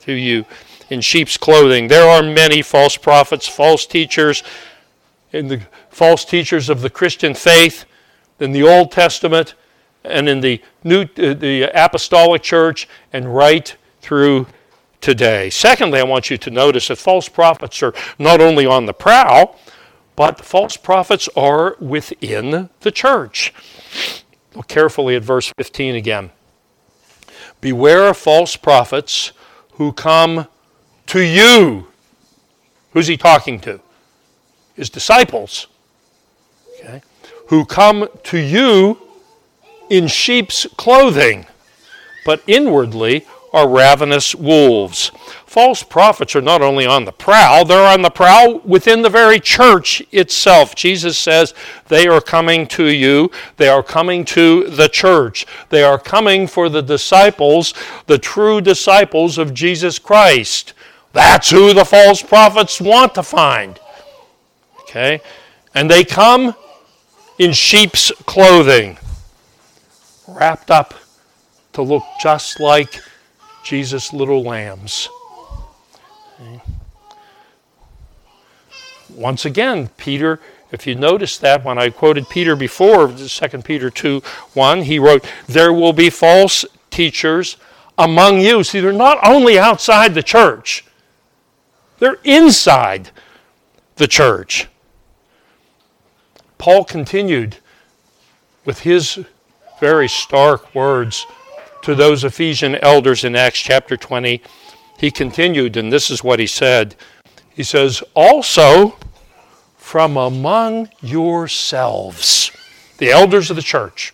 to 0.00 0.12
you 0.12 0.44
in 0.90 1.00
sheep's 1.00 1.36
clothing. 1.36 1.86
There 1.86 2.08
are 2.08 2.22
many 2.22 2.62
false 2.62 2.96
prophets, 2.96 3.46
false 3.46 3.86
teachers, 3.86 4.42
in 5.32 5.48
the 5.48 5.60
false 5.90 6.24
teachers 6.24 6.68
of 6.68 6.80
the 6.80 6.90
Christian 6.90 7.34
faith 7.34 7.84
in 8.40 8.52
the 8.52 8.62
Old 8.62 8.92
Testament 8.92 9.54
and 10.04 10.28
in 10.28 10.40
the 10.40 10.62
New, 10.84 11.02
uh, 11.02 11.34
the 11.34 11.70
Apostolic 11.74 12.42
Church 12.42 12.88
and 13.12 13.34
right 13.34 13.76
through 14.00 14.46
today. 15.00 15.50
Secondly, 15.50 16.00
I 16.00 16.04
want 16.04 16.30
you 16.30 16.38
to 16.38 16.50
notice 16.50 16.88
that 16.88 16.96
false 16.96 17.28
prophets 17.28 17.82
are 17.82 17.94
not 18.18 18.40
only 18.40 18.66
on 18.66 18.86
the 18.86 18.94
prowl, 18.94 19.58
but 20.16 20.44
false 20.44 20.76
prophets 20.76 21.28
are 21.36 21.76
within 21.78 22.70
the 22.80 22.90
church. 22.90 23.52
Look 24.54 24.66
carefully 24.66 25.14
at 25.14 25.22
verse 25.22 25.52
15 25.56 25.94
again. 25.94 26.30
Beware 27.60 28.08
of 28.08 28.16
false 28.16 28.56
prophets 28.56 29.32
who 29.74 29.92
come 29.92 30.48
to 31.06 31.20
you. 31.20 31.88
Who's 32.92 33.06
he 33.06 33.16
talking 33.16 33.60
to? 33.60 33.80
His 34.74 34.90
disciples. 34.90 35.68
Who 37.48 37.64
come 37.64 38.08
to 38.24 38.38
you 38.38 38.98
in 39.90 40.06
sheep's 40.06 40.66
clothing, 40.76 41.46
but 42.24 42.42
inwardly 42.46 43.26
are 43.52 43.68
ravenous 43.68 44.34
wolves. 44.34 45.10
False 45.46 45.82
prophets 45.82 46.36
are 46.36 46.42
not 46.42 46.60
only 46.60 46.86
on 46.86 47.04
the 47.04 47.12
prowl, 47.12 47.64
they're 47.64 47.88
on 47.88 48.02
the 48.02 48.10
prowl 48.10 48.58
within 48.60 49.02
the 49.02 49.08
very 49.08 49.40
church 49.40 50.02
itself. 50.12 50.74
Jesus 50.74 51.18
says 51.18 51.54
they 51.88 52.06
are 52.06 52.20
coming 52.20 52.66
to 52.68 52.86
you, 52.86 53.30
they 53.56 53.68
are 53.68 53.82
coming 53.82 54.24
to 54.26 54.68
the 54.68 54.88
church, 54.88 55.46
they 55.70 55.82
are 55.82 55.98
coming 55.98 56.46
for 56.46 56.68
the 56.68 56.82
disciples, 56.82 57.72
the 58.06 58.18
true 58.18 58.60
disciples 58.60 59.38
of 59.38 59.54
Jesus 59.54 59.98
Christ. 59.98 60.74
That's 61.12 61.50
who 61.50 61.72
the 61.72 61.86
false 61.86 62.22
prophets 62.22 62.80
want 62.80 63.14
to 63.14 63.22
find. 63.22 63.80
Okay? 64.82 65.22
And 65.74 65.90
they 65.90 66.04
come 66.04 66.54
in 67.38 67.52
sheep's 67.52 68.10
clothing, 68.26 68.98
wrapped 70.26 70.70
up 70.70 70.94
to 71.72 71.82
look 71.82 72.02
just 72.20 72.58
like 72.60 73.00
Jesus' 73.64 74.12
little 74.12 74.42
lambs. 74.42 75.08
Once 79.10 79.44
again, 79.44 79.88
Peter, 79.96 80.40
if 80.70 80.86
you 80.86 80.94
notice 80.94 81.38
that 81.38 81.64
when 81.64 81.78
I 81.78 81.90
quoted 81.90 82.28
Peter 82.28 82.54
before, 82.54 83.08
2 83.08 83.48
Peter 83.62 83.90
2 83.90 84.20
1, 84.54 84.82
he 84.82 84.98
wrote, 84.98 85.24
There 85.46 85.72
will 85.72 85.92
be 85.92 86.10
false 86.10 86.64
teachers 86.90 87.56
among 87.96 88.40
you. 88.40 88.62
See, 88.62 88.80
they're 88.80 88.92
not 88.92 89.18
only 89.26 89.58
outside 89.58 90.14
the 90.14 90.22
church, 90.22 90.84
they're 91.98 92.18
inside 92.24 93.10
the 93.96 94.06
church. 94.06 94.68
Paul 96.58 96.84
continued 96.84 97.56
with 98.64 98.80
his 98.80 99.24
very 99.80 100.08
stark 100.08 100.74
words 100.74 101.26
to 101.82 101.94
those 101.94 102.24
Ephesian 102.24 102.74
elders 102.76 103.24
in 103.24 103.36
Acts 103.36 103.60
chapter 103.60 103.96
20. 103.96 104.42
He 104.98 105.10
continued, 105.10 105.76
and 105.76 105.92
this 105.92 106.10
is 106.10 106.24
what 106.24 106.40
he 106.40 106.46
said. 106.46 106.96
He 107.54 107.62
says, 107.62 108.02
Also 108.14 108.96
from 109.76 110.16
among 110.16 110.90
yourselves, 111.00 112.50
the 112.98 113.10
elders 113.10 113.48
of 113.50 113.56
the 113.56 113.62
church, 113.62 114.12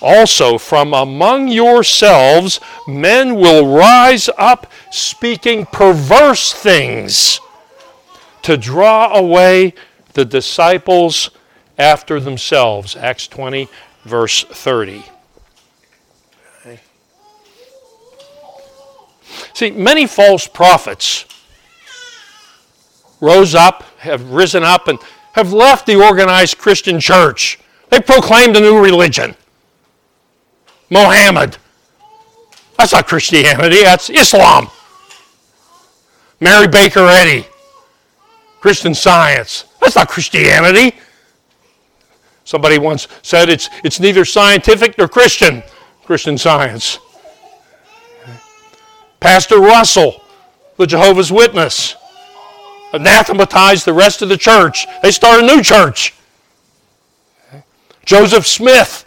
also 0.00 0.58
from 0.58 0.94
among 0.94 1.48
yourselves, 1.48 2.60
men 2.86 3.34
will 3.34 3.66
rise 3.66 4.28
up 4.38 4.70
speaking 4.90 5.66
perverse 5.66 6.52
things 6.52 7.40
to 8.42 8.56
draw 8.56 9.14
away 9.14 9.74
the 10.16 10.24
disciples 10.24 11.30
after 11.78 12.18
themselves. 12.18 12.96
Acts 12.96 13.28
20, 13.28 13.68
verse 14.04 14.44
30. 14.44 15.04
Okay. 16.60 16.80
See, 19.52 19.70
many 19.72 20.06
false 20.06 20.48
prophets 20.48 21.26
rose 23.20 23.54
up, 23.54 23.82
have 23.98 24.30
risen 24.30 24.64
up, 24.64 24.88
and 24.88 24.98
have 25.32 25.52
left 25.52 25.84
the 25.84 26.02
organized 26.02 26.56
Christian 26.56 26.98
church. 26.98 27.58
They 27.90 28.00
proclaimed 28.00 28.56
a 28.56 28.60
new 28.60 28.82
religion 28.82 29.36
Mohammed. 30.88 31.58
That's 32.78 32.92
not 32.92 33.06
Christianity, 33.06 33.82
that's 33.82 34.08
Islam. 34.08 34.68
Mary 36.40 36.68
Baker 36.68 37.06
Eddy. 37.06 37.46
Christian 38.60 38.94
science. 38.94 39.64
That's 39.86 39.94
not 39.94 40.08
Christianity. 40.08 40.96
Somebody 42.42 42.76
once 42.76 43.06
said 43.22 43.48
it's, 43.48 43.70
it's 43.84 44.00
neither 44.00 44.24
scientific 44.24 44.98
nor 44.98 45.06
Christian, 45.06 45.62
Christian 46.04 46.36
science. 46.36 46.98
Pastor 49.20 49.60
Russell, 49.60 50.24
the 50.76 50.88
Jehovah's 50.88 51.30
Witness, 51.30 51.94
anathematized 52.94 53.84
the 53.84 53.92
rest 53.92 54.22
of 54.22 54.28
the 54.28 54.36
church. 54.36 54.88
They 55.04 55.12
start 55.12 55.44
a 55.44 55.46
new 55.46 55.62
church. 55.62 56.14
Joseph 58.04 58.44
Smith. 58.44 59.06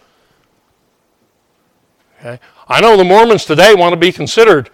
Okay. 2.21 2.39
I 2.69 2.79
know 2.79 2.95
the 2.95 3.03
Mormons 3.03 3.43
today 3.43 3.75
want 3.75 3.91
to 3.91 3.97
be 3.97 4.13
considered 4.13 4.69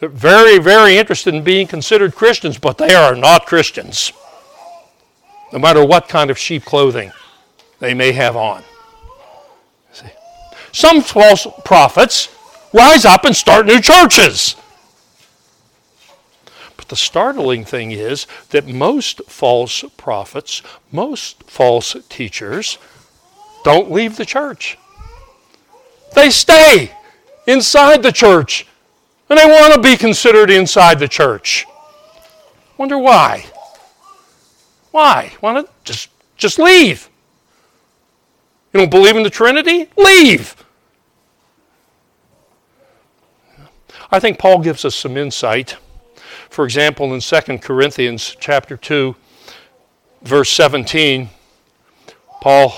very, 0.00 0.58
very 0.58 0.96
interested 0.96 1.32
in 1.32 1.44
being 1.44 1.68
considered 1.68 2.16
Christians, 2.16 2.58
but 2.58 2.76
they 2.76 2.92
are 2.92 3.14
not 3.14 3.46
Christians 3.46 4.12
no 5.54 5.60
matter 5.60 5.84
what 5.84 6.08
kind 6.08 6.30
of 6.30 6.38
sheep 6.38 6.64
clothing 6.64 7.12
they 7.78 7.94
may 7.94 8.10
have 8.10 8.34
on. 8.36 8.64
See? 9.92 10.08
Some 10.72 11.00
false 11.00 11.46
prophets 11.64 12.28
rise 12.72 13.04
up 13.04 13.24
and 13.24 13.36
start 13.36 13.64
new 13.64 13.80
churches. 13.80 14.56
But 16.76 16.88
the 16.88 16.96
startling 16.96 17.64
thing 17.64 17.92
is 17.92 18.26
that 18.50 18.66
most 18.66 19.22
false 19.28 19.84
prophets, 19.96 20.60
most 20.90 21.44
false 21.44 21.96
teachers, 22.08 22.76
don't 23.62 23.92
leave 23.92 24.16
the 24.16 24.26
church. 24.26 24.76
They 26.16 26.30
stay 26.30 26.90
inside 27.46 28.02
the 28.02 28.12
church 28.12 28.66
and 29.30 29.38
they 29.38 29.46
want 29.46 29.72
to 29.72 29.80
be 29.80 29.96
considered 29.96 30.50
inside 30.50 30.98
the 30.98 31.08
church. 31.08 31.64
Wonder 32.76 32.98
why? 32.98 33.46
Why? 34.94 35.32
Why 35.40 35.54
not 35.54 35.82
just, 35.82 36.08
just 36.36 36.56
leave? 36.56 37.10
You 38.72 38.78
don't 38.78 38.92
believe 38.92 39.16
in 39.16 39.24
the 39.24 39.28
Trinity? 39.28 39.90
Leave. 39.96 40.54
I 44.12 44.20
think 44.20 44.38
Paul 44.38 44.60
gives 44.60 44.84
us 44.84 44.94
some 44.94 45.16
insight. 45.16 45.78
For 46.48 46.64
example, 46.64 47.12
in 47.12 47.18
2 47.18 47.58
Corinthians 47.58 48.36
chapter 48.38 48.76
2, 48.76 49.16
verse 50.22 50.50
17, 50.50 51.28
Paul 52.40 52.72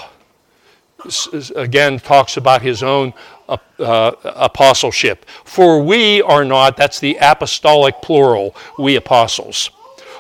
again 1.55 1.99
talks 1.99 2.39
about 2.39 2.63
his 2.63 2.83
own 2.83 3.13
uh, 3.47 3.59
uh, 3.79 4.13
apostleship. 4.25 5.27
For 5.45 5.83
we 5.83 6.23
are 6.23 6.47
not, 6.47 6.79
that's 6.79 6.99
the 6.99 7.19
apostolic 7.21 8.01
plural, 8.01 8.57
we 8.79 8.97
apostles. 8.97 9.69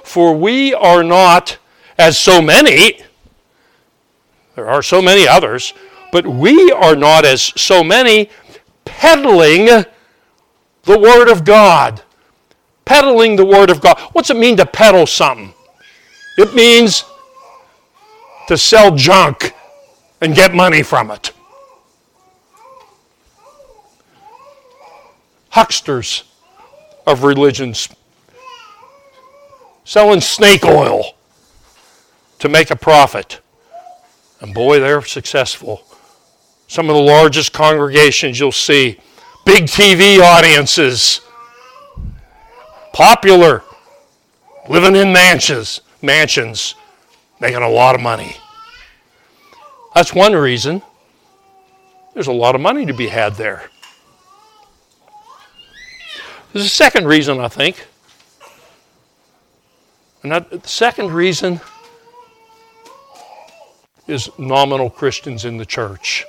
For 0.04 0.36
we 0.36 0.74
are 0.74 1.02
not 1.02 1.56
as 1.98 2.18
so 2.18 2.40
many. 2.42 3.00
There 4.54 4.68
are 4.68 4.82
so 4.82 5.02
many 5.02 5.26
others, 5.26 5.74
but 6.12 6.26
we 6.26 6.72
are 6.72 6.96
not 6.96 7.24
as 7.24 7.42
so 7.42 7.84
many 7.84 8.30
peddling 8.84 9.66
the 9.66 10.98
Word 10.98 11.30
of 11.30 11.44
God. 11.44 12.02
Peddling 12.84 13.36
the 13.36 13.44
Word 13.44 13.70
of 13.70 13.80
God. 13.80 13.98
What's 14.12 14.30
it 14.30 14.36
mean 14.36 14.56
to 14.56 14.66
peddle 14.66 15.06
something? 15.06 15.52
It 16.38 16.54
means 16.54 17.04
to 18.48 18.56
sell 18.56 18.94
junk 18.94 19.54
and 20.20 20.34
get 20.34 20.54
money 20.54 20.82
from 20.82 21.10
it. 21.10 21.32
Hucksters 25.50 26.24
of 27.06 27.22
religions 27.24 27.88
selling 29.84 30.20
snake 30.20 30.64
oil 30.64 31.15
to 32.46 32.52
make 32.52 32.70
a 32.70 32.76
profit. 32.76 33.40
And 34.40 34.54
boy, 34.54 34.78
they're 34.80 35.02
successful. 35.02 35.82
Some 36.68 36.88
of 36.88 36.96
the 36.96 37.02
largest 37.02 37.52
congregations 37.52 38.38
you'll 38.38 38.52
see, 38.52 39.00
big 39.44 39.64
TV 39.64 40.20
audiences, 40.20 41.20
popular, 42.92 43.62
living 44.68 44.96
in 44.96 45.12
mansions, 45.12 45.80
mansions, 46.02 46.74
making 47.40 47.62
a 47.62 47.68
lot 47.68 47.94
of 47.94 48.00
money. 48.00 48.36
That's 49.94 50.14
one 50.14 50.34
reason. 50.34 50.82
There's 52.14 52.28
a 52.28 52.32
lot 52.32 52.54
of 52.54 52.60
money 52.60 52.86
to 52.86 52.94
be 52.94 53.08
had 53.08 53.34
there. 53.34 53.70
There's 56.52 56.66
a 56.66 56.70
second 56.70 57.06
reason, 57.06 57.40
I 57.40 57.48
think. 57.48 57.86
And 60.22 60.32
that, 60.32 60.50
the 60.50 60.68
second 60.68 61.12
reason 61.12 61.60
is 64.06 64.30
nominal 64.38 64.90
Christians 64.90 65.44
in 65.44 65.56
the 65.56 65.66
church. 65.66 66.24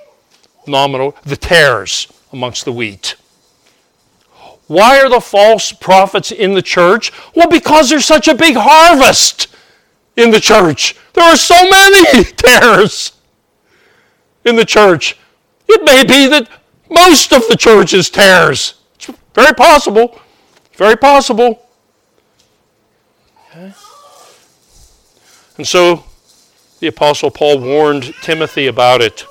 Nominal, 0.66 1.16
the 1.24 1.38
tares 1.38 2.08
amongst 2.34 2.66
the 2.66 2.72
wheat. 2.72 3.16
Why 4.68 5.00
are 5.00 5.10
the 5.10 5.22
false 5.22 5.72
prophets 5.72 6.32
in 6.32 6.54
the 6.54 6.62
church? 6.62 7.12
Well, 7.36 7.48
because 7.48 7.90
there's 7.90 8.06
such 8.06 8.28
a 8.28 8.36
big 8.36 8.56
harvest 8.58 9.48
in 10.18 10.32
the 10.32 10.42
church. 10.42 10.96
There 11.14 11.24
are 11.24 11.38
so 11.38 11.56
many 11.70 12.24
tares 12.36 13.14
in 14.44 14.58
the 14.58 14.66
church. 14.66 15.18
It 15.70 15.84
may 15.84 16.04
be 16.04 16.28
that 16.28 16.50
most 16.90 17.32
of 17.32 17.48
the 17.48 17.56
church 17.56 17.94
is 17.94 18.10
tares. 18.10 18.76
It's 18.96 19.10
very 19.34 19.54
possible. 19.54 20.20
Very 20.74 20.98
possible. 20.98 21.66
Okay. 23.50 23.74
And 25.58 25.68
so 25.68 26.04
the 26.80 26.88
Apostle 26.88 27.32
Paul 27.32 27.60
warned 27.60 28.14
Timothy 28.22 28.68
about 28.68 29.02
it. 29.02 29.26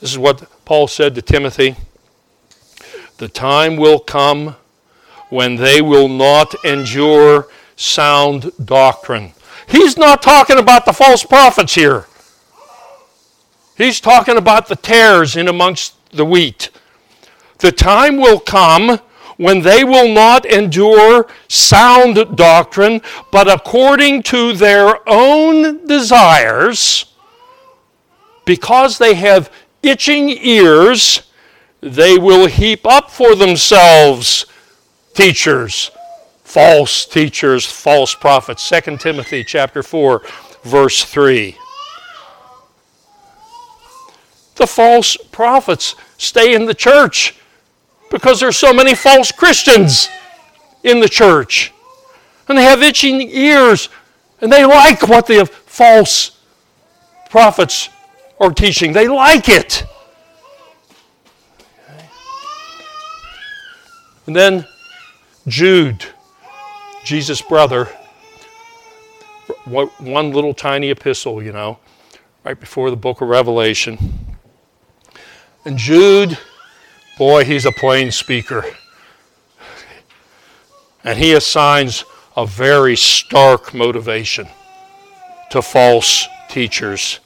This 0.00 0.12
is 0.12 0.18
what 0.18 0.48
Paul 0.64 0.86
said 0.86 1.14
to 1.14 1.22
Timothy 1.22 1.76
The 3.18 3.28
time 3.28 3.76
will 3.76 3.98
come 3.98 4.56
when 5.30 5.56
they 5.56 5.82
will 5.82 6.08
not 6.08 6.54
endure 6.64 7.48
sound 7.76 8.52
doctrine. 8.64 9.32
He's 9.66 9.96
not 9.96 10.22
talking 10.22 10.58
about 10.58 10.84
the 10.84 10.92
false 10.92 11.24
prophets 11.24 11.74
here. 11.74 12.06
He's 13.76 14.00
talking 14.00 14.36
about 14.36 14.68
the 14.68 14.76
tares 14.76 15.34
in 15.34 15.48
amongst 15.48 15.94
the 16.10 16.24
wheat. 16.24 16.70
The 17.58 17.72
time 17.72 18.18
will 18.18 18.38
come 18.38 19.00
when 19.36 19.60
they 19.60 19.84
will 19.84 20.12
not 20.12 20.46
endure 20.46 21.26
sound 21.48 22.36
doctrine, 22.36 23.00
but 23.30 23.48
according 23.48 24.22
to 24.24 24.52
their 24.52 25.08
own 25.08 25.86
desires, 25.86 27.06
because 28.44 28.98
they 28.98 29.14
have 29.14 29.50
itching 29.82 30.28
ears, 30.28 31.22
they 31.80 32.16
will 32.18 32.46
heap 32.46 32.86
up 32.86 33.10
for 33.10 33.34
themselves 33.34 34.46
teachers 35.14 35.90
false 36.54 37.04
teachers, 37.04 37.66
false 37.66 38.14
prophets. 38.14 38.68
2 38.68 38.96
Timothy 38.98 39.42
chapter 39.42 39.82
4 39.82 40.22
verse 40.62 41.04
3. 41.04 41.56
The 44.54 44.66
false 44.68 45.16
prophets 45.32 45.96
stay 46.16 46.54
in 46.54 46.66
the 46.66 46.74
church 46.74 47.34
because 48.10 48.40
there's 48.40 48.56
so 48.56 48.72
many 48.72 48.94
false 48.94 49.32
Christians 49.32 50.08
in 50.82 51.00
the 51.00 51.08
church. 51.08 51.72
And 52.48 52.58
they 52.58 52.62
have 52.62 52.82
itching 52.82 53.20
ears 53.20 53.88
and 54.40 54.52
they 54.52 54.64
like 54.64 55.08
what 55.08 55.26
the 55.26 55.46
false 55.46 56.38
prophets 57.30 57.88
are 58.38 58.52
teaching. 58.52 58.92
They 58.92 59.08
like 59.08 59.48
it. 59.48 59.84
And 64.26 64.34
then 64.34 64.66
Jude, 65.46 66.04
Jesus' 67.04 67.42
brother, 67.42 67.86
one 69.64 70.32
little 70.32 70.54
tiny 70.54 70.90
epistle, 70.90 71.42
you 71.42 71.52
know, 71.52 71.78
right 72.44 72.58
before 72.58 72.90
the 72.90 72.96
book 72.96 73.20
of 73.20 73.28
Revelation. 73.28 74.36
And 75.64 75.78
Jude, 75.78 76.38
boy, 77.18 77.44
he's 77.44 77.66
a 77.66 77.72
plain 77.72 78.10
speaker. 78.10 78.64
And 81.02 81.18
he 81.18 81.34
assigns 81.34 82.04
a 82.36 82.46
very 82.46 82.96
stark 82.96 83.74
motivation 83.74 84.48
to 85.50 85.62
false 85.62 86.26
teachers. 86.48 87.20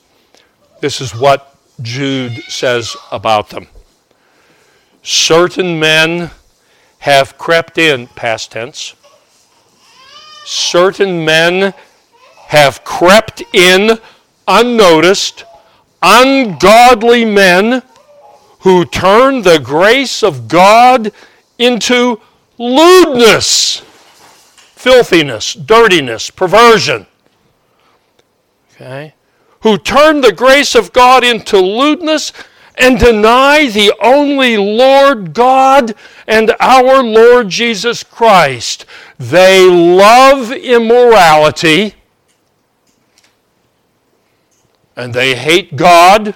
This 0.81 1.01
is 1.01 1.15
what 1.15 1.57
Jude 1.81 2.33
says 2.49 2.97
about 3.13 3.51
them. 3.51 3.69
Certain 5.03 5.79
men 5.79 6.31
have 6.99 7.39
crept 7.39 7.79
in, 7.79 8.09
past 8.09 8.53
tense. 8.53 8.95
Certain 10.45 11.25
men 11.25 11.73
have 12.49 12.83
crept 12.85 13.43
in 13.55 13.99
unnoticed, 14.47 15.45
ungodly 16.03 17.25
men 17.25 17.83
who 18.61 18.85
turn 18.85 19.43
the 19.43 19.59
grace 19.59 20.23
of 20.23 20.49
God 20.49 21.13
into 21.59 22.21
lewdness, 22.59 23.79
filthiness, 24.75 25.55
dirtiness, 25.55 26.31
perversion. 26.31 27.07
Okay? 28.73 29.15
Who 29.63 29.79
turn 29.79 30.21
the 30.21 30.33
grace 30.33 30.75
of 30.75 30.93
God 30.93 31.25
into 31.25 31.59
lewdness 31.59 32.33
and 32.79 32.99
deny 32.99 33.69
the 33.69 33.93
only 34.01 34.57
Lord 34.57 35.35
God 35.35 35.95
and 36.27 36.55
our 36.61 37.03
Lord 37.03 37.49
Jesus 37.49 38.05
Christ. 38.05 38.87
They 39.19 39.69
love 39.69 40.53
immorality 40.53 41.95
and 44.97 45.13
they 45.13 45.35
hate 45.35 45.77
God 45.77 46.35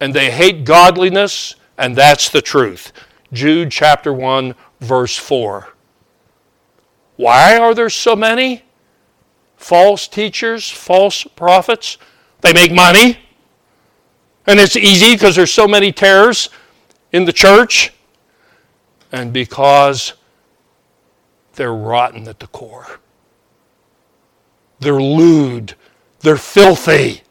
and 0.00 0.14
they 0.14 0.30
hate 0.30 0.64
godliness, 0.64 1.54
and 1.76 1.96
that's 1.96 2.28
the 2.28 2.42
truth. 2.42 2.92
Jude 3.32 3.70
chapter 3.70 4.12
1, 4.12 4.54
verse 4.80 5.16
4. 5.16 5.68
Why 7.16 7.58
are 7.58 7.74
there 7.74 7.90
so 7.90 8.14
many 8.14 8.62
false 9.56 10.06
teachers, 10.06 10.70
false 10.70 11.24
prophets? 11.24 11.98
They 12.40 12.52
make 12.52 12.72
money. 12.72 13.18
And 14.46 14.58
it's 14.58 14.76
easy 14.76 15.14
because 15.14 15.36
there's 15.36 15.52
so 15.52 15.68
many 15.68 15.92
tares 15.92 16.48
in 17.12 17.24
the 17.24 17.32
church. 17.32 17.92
And 19.10 19.32
because 19.32 20.14
they're 21.54 21.74
rotten 21.74 22.28
at 22.28 22.38
the 22.38 22.46
core. 22.46 23.00
They're 24.78 25.02
lewd. 25.02 25.74
They're 26.20 26.36
filthy. 26.36 27.22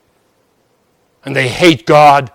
And 1.23 1.36
they 1.36 1.47
hate 1.47 1.86
God. 1.86 2.32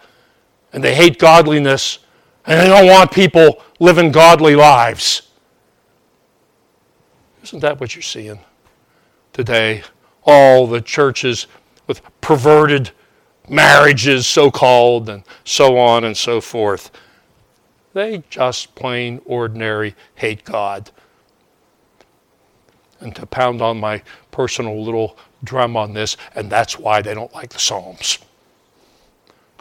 And 0.73 0.83
they 0.83 0.95
hate 0.95 1.19
godliness. 1.19 1.99
And 2.47 2.61
they 2.61 2.67
don't 2.67 2.87
want 2.87 3.13
people 3.13 3.63
living 3.79 4.11
godly 4.11 4.57
lives. 4.57 5.23
Isn't 7.43 7.61
that 7.61 7.81
what 7.81 7.95
you're 7.95 8.03
seeing 8.03 8.41
today? 9.33 9.83
All 10.25 10.67
the 10.67 10.81
churches 10.81 11.47
with 11.87 12.01
perverted 12.21 12.91
marriages, 13.49 14.27
so 14.27 14.51
called, 14.51 15.09
and 15.09 15.25
so 15.45 15.77
on 15.77 16.05
and 16.05 16.17
so 16.17 16.41
forth. 16.41 16.91
They 17.93 18.23
just 18.31 18.75
plain 18.75 19.21
ordinary 19.25 19.95
hate 20.15 20.45
God. 20.45 20.91
And 23.01 23.15
to 23.17 23.27
pound 23.27 23.61
on 23.61 23.81
my 23.81 24.03
personal 24.31 24.83
little 24.83 25.19
drum 25.43 25.77
on 25.77 25.93
this, 25.93 26.17
and 26.35 26.51
that's 26.51 26.79
why 26.79 27.03
they 27.03 27.15
don't 27.15 27.35
like 27.35 27.51
the 27.51 27.59
Psalms. 27.59 28.19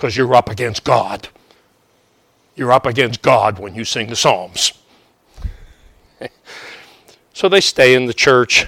Because 0.02 0.18
you're 0.18 0.34
up 0.34 0.50
against 0.50 0.84
God. 0.84 1.30
You're 2.56 2.72
up 2.72 2.88
against 2.88 3.22
God 3.22 3.60
when 3.60 3.76
you 3.76 3.86
sing 3.86 4.08
the 4.08 4.16
Psalms. 4.16 4.74
so 7.36 7.48
they 7.48 7.62
stay 7.62 7.94
in 7.94 8.08
the 8.08 8.14
church 8.14 8.66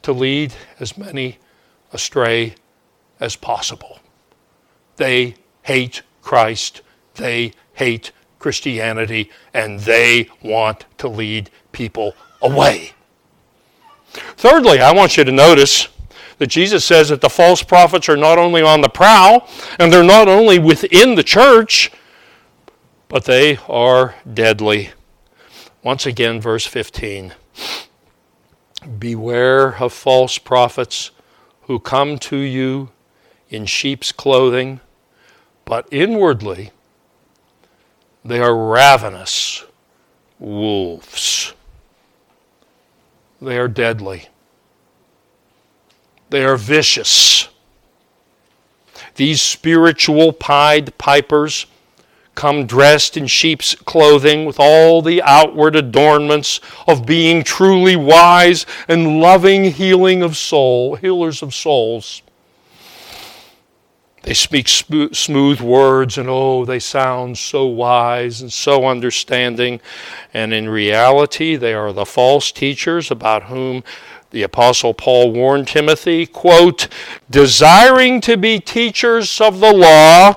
to 0.00 0.14
lead 0.14 0.54
as 0.80 0.96
many 0.96 1.36
astray 1.92 2.54
as 3.20 3.36
possible. 3.36 3.98
They 4.96 5.34
hate 5.64 6.00
Christ, 6.22 6.80
they 7.16 7.52
hate 7.74 8.10
Christianity, 8.38 9.30
and 9.52 9.80
they 9.80 10.30
want 10.42 10.86
to 10.96 11.08
lead 11.08 11.50
people 11.72 12.14
away. 12.40 12.92
Thirdly, 14.14 14.80
I 14.80 14.94
want 14.94 15.18
you 15.18 15.24
to 15.24 15.32
notice 15.32 15.88
that 16.38 16.48
Jesus 16.48 16.84
says 16.84 17.08
that 17.08 17.20
the 17.20 17.30
false 17.30 17.62
prophets 17.62 18.08
are 18.08 18.16
not 18.16 18.38
only 18.38 18.62
on 18.62 18.80
the 18.80 18.88
prowl 18.88 19.48
and 19.78 19.92
they're 19.92 20.02
not 20.02 20.28
only 20.28 20.58
within 20.58 21.14
the 21.14 21.22
church, 21.22 21.90
but 23.08 23.24
they 23.24 23.58
are 23.68 24.14
deadly. 24.32 24.90
Once 25.82 26.06
again, 26.06 26.40
verse 26.40 26.66
15 26.66 27.34
Beware 28.98 29.76
of 29.76 29.92
false 29.92 30.38
prophets 30.38 31.10
who 31.62 31.78
come 31.78 32.18
to 32.18 32.36
you 32.36 32.90
in 33.48 33.66
sheep's 33.66 34.12
clothing, 34.12 34.80
but 35.64 35.86
inwardly 35.90 36.72
they 38.24 38.40
are 38.40 38.56
ravenous 38.56 39.64
wolves. 40.38 41.54
They 43.40 43.58
are 43.58 43.68
deadly. 43.68 44.28
They 46.32 46.44
are 46.46 46.56
vicious. 46.56 47.50
These 49.16 49.42
spiritual 49.42 50.32
Pied 50.32 50.96
Pipers 50.96 51.66
come 52.34 52.64
dressed 52.64 53.18
in 53.18 53.26
sheep's 53.26 53.74
clothing 53.74 54.46
with 54.46 54.58
all 54.58 55.02
the 55.02 55.20
outward 55.20 55.76
adornments 55.76 56.58
of 56.88 57.04
being 57.04 57.44
truly 57.44 57.96
wise 57.96 58.64
and 58.88 59.20
loving 59.20 59.72
healing 59.72 60.22
of 60.22 60.38
soul, 60.38 60.96
healers 60.96 61.42
of 61.42 61.52
souls. 61.52 62.22
They 64.22 64.34
speak 64.34 64.68
smooth 64.68 65.60
words 65.60 66.16
and 66.16 66.28
oh, 66.30 66.64
they 66.64 66.78
sound 66.78 67.36
so 67.36 67.66
wise 67.66 68.40
and 68.40 68.50
so 68.50 68.86
understanding. 68.86 69.80
And 70.32 70.54
in 70.54 70.70
reality, 70.70 71.56
they 71.56 71.74
are 71.74 71.92
the 71.92 72.06
false 72.06 72.52
teachers 72.52 73.10
about 73.10 73.44
whom 73.44 73.82
the 74.32 74.42
apostle 74.42 74.94
Paul 74.94 75.30
warned 75.30 75.68
Timothy, 75.68 76.26
quote, 76.26 76.88
desiring 77.30 78.20
to 78.22 78.36
be 78.36 78.58
teachers 78.58 79.40
of 79.40 79.60
the 79.60 79.72
law, 79.72 80.34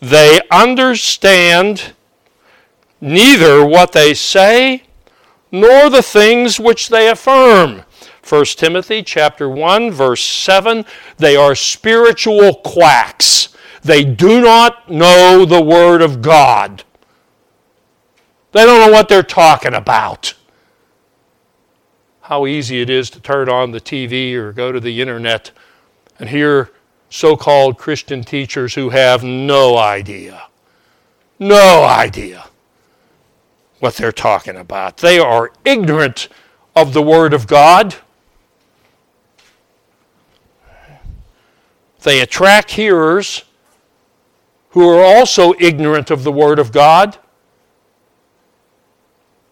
they 0.00 0.40
understand 0.50 1.92
neither 3.00 3.64
what 3.64 3.92
they 3.92 4.14
say 4.14 4.84
nor 5.50 5.90
the 5.90 6.02
things 6.02 6.60
which 6.60 6.88
they 6.88 7.08
affirm. 7.08 7.82
1 8.28 8.44
Timothy 8.56 9.02
chapter 9.02 9.48
1 9.48 9.90
verse 9.90 10.22
7 10.22 10.84
they 11.18 11.36
are 11.36 11.54
spiritual 11.54 12.54
quacks. 12.54 13.48
They 13.82 14.04
do 14.04 14.40
not 14.40 14.90
know 14.90 15.44
the 15.44 15.62
word 15.62 16.02
of 16.02 16.22
God. 16.22 16.84
They 18.52 18.64
don't 18.64 18.86
know 18.86 18.92
what 18.92 19.08
they're 19.08 19.22
talking 19.22 19.74
about. 19.74 20.34
How 22.26 22.44
easy 22.44 22.80
it 22.80 22.90
is 22.90 23.08
to 23.10 23.20
turn 23.20 23.48
on 23.48 23.70
the 23.70 23.80
TV 23.80 24.34
or 24.34 24.50
go 24.50 24.72
to 24.72 24.80
the 24.80 25.00
internet 25.00 25.52
and 26.18 26.28
hear 26.28 26.72
so 27.08 27.36
called 27.36 27.78
Christian 27.78 28.24
teachers 28.24 28.74
who 28.74 28.90
have 28.90 29.22
no 29.22 29.76
idea, 29.76 30.48
no 31.38 31.84
idea 31.84 32.48
what 33.78 33.94
they're 33.94 34.10
talking 34.10 34.56
about. 34.56 34.96
They 34.96 35.20
are 35.20 35.52
ignorant 35.64 36.26
of 36.74 36.94
the 36.94 37.02
Word 37.02 37.32
of 37.32 37.46
God. 37.46 37.94
They 42.02 42.20
attract 42.20 42.72
hearers 42.72 43.44
who 44.70 44.88
are 44.88 45.04
also 45.04 45.54
ignorant 45.60 46.10
of 46.10 46.24
the 46.24 46.32
Word 46.32 46.58
of 46.58 46.72
God. 46.72 47.18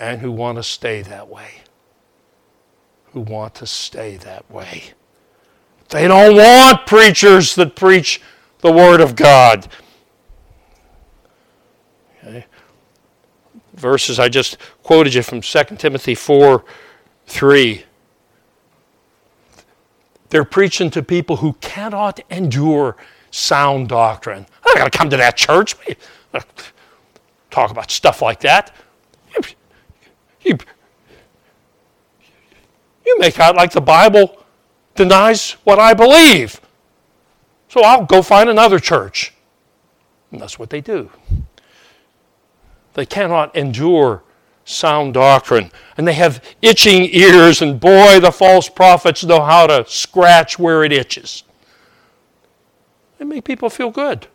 and 0.00 0.20
who 0.20 0.32
want 0.32 0.58
to 0.58 0.62
stay 0.62 1.02
that 1.02 1.28
way. 1.28 1.63
Who 3.14 3.20
want 3.20 3.54
to 3.56 3.66
stay 3.66 4.16
that 4.16 4.50
way. 4.50 4.82
They 5.90 6.08
don't 6.08 6.34
want 6.34 6.84
preachers 6.84 7.54
that 7.54 7.76
preach 7.76 8.20
the 8.58 8.72
Word 8.72 9.00
of 9.00 9.14
God. 9.14 9.68
Okay. 12.18 12.44
Verses 13.74 14.18
I 14.18 14.28
just 14.28 14.58
quoted 14.82 15.14
you 15.14 15.22
from 15.22 15.40
2 15.40 15.64
Timothy 15.76 16.16
4 16.16 16.64
3. 17.26 17.84
They're 20.30 20.44
preaching 20.44 20.90
to 20.90 21.00
people 21.00 21.36
who 21.36 21.52
cannot 21.60 22.18
endure 22.30 22.96
sound 23.30 23.90
doctrine. 23.90 24.44
I'm 24.64 24.72
not 24.72 24.76
going 24.76 24.90
to 24.90 24.98
come 24.98 25.10
to 25.10 25.16
that 25.18 25.36
church. 25.36 25.76
Talk 27.52 27.70
about 27.70 27.92
stuff 27.92 28.20
like 28.20 28.40
that. 28.40 28.74
You 33.04 33.18
make 33.18 33.38
out 33.38 33.56
like 33.56 33.72
the 33.72 33.80
Bible 33.80 34.44
denies 34.94 35.52
what 35.64 35.78
I 35.78 35.94
believe. 35.94 36.60
So 37.68 37.82
I'll 37.82 38.04
go 38.04 38.22
find 38.22 38.48
another 38.48 38.78
church. 38.78 39.32
And 40.30 40.40
that's 40.40 40.58
what 40.58 40.70
they 40.70 40.80
do. 40.80 41.10
They 42.94 43.06
cannot 43.06 43.54
endure 43.56 44.22
sound 44.64 45.14
doctrine. 45.14 45.70
And 45.96 46.06
they 46.06 46.14
have 46.14 46.42
itching 46.62 47.08
ears, 47.12 47.62
and 47.62 47.78
boy, 47.78 48.20
the 48.20 48.32
false 48.32 48.68
prophets 48.68 49.24
know 49.24 49.42
how 49.42 49.66
to 49.66 49.84
scratch 49.88 50.58
where 50.58 50.84
it 50.84 50.92
itches. 50.92 51.44
They 53.18 53.24
make 53.24 53.44
people 53.44 53.70
feel 53.70 53.90
good. 53.90 54.26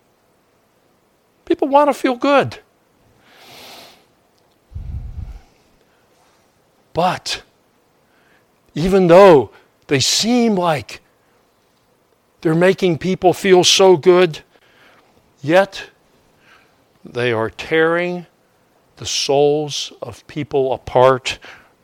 People 1.45 1.67
want 1.67 1.89
to 1.89 1.93
feel 1.93 2.15
good. 2.15 2.59
But 6.93 7.43
even 8.79 9.07
though 9.07 9.51
they 9.87 9.99
seem 9.99 10.55
like 10.55 11.01
they're 12.39 12.55
making 12.55 12.97
people 12.97 13.33
feel 13.33 13.61
so 13.65 13.97
good, 13.97 14.39
yet 15.41 15.89
they 17.03 17.33
are 17.33 17.49
tearing 17.49 18.25
the 18.95 19.05
souls 19.05 19.91
of 20.01 20.25
people 20.27 20.71
apart. 20.71 21.39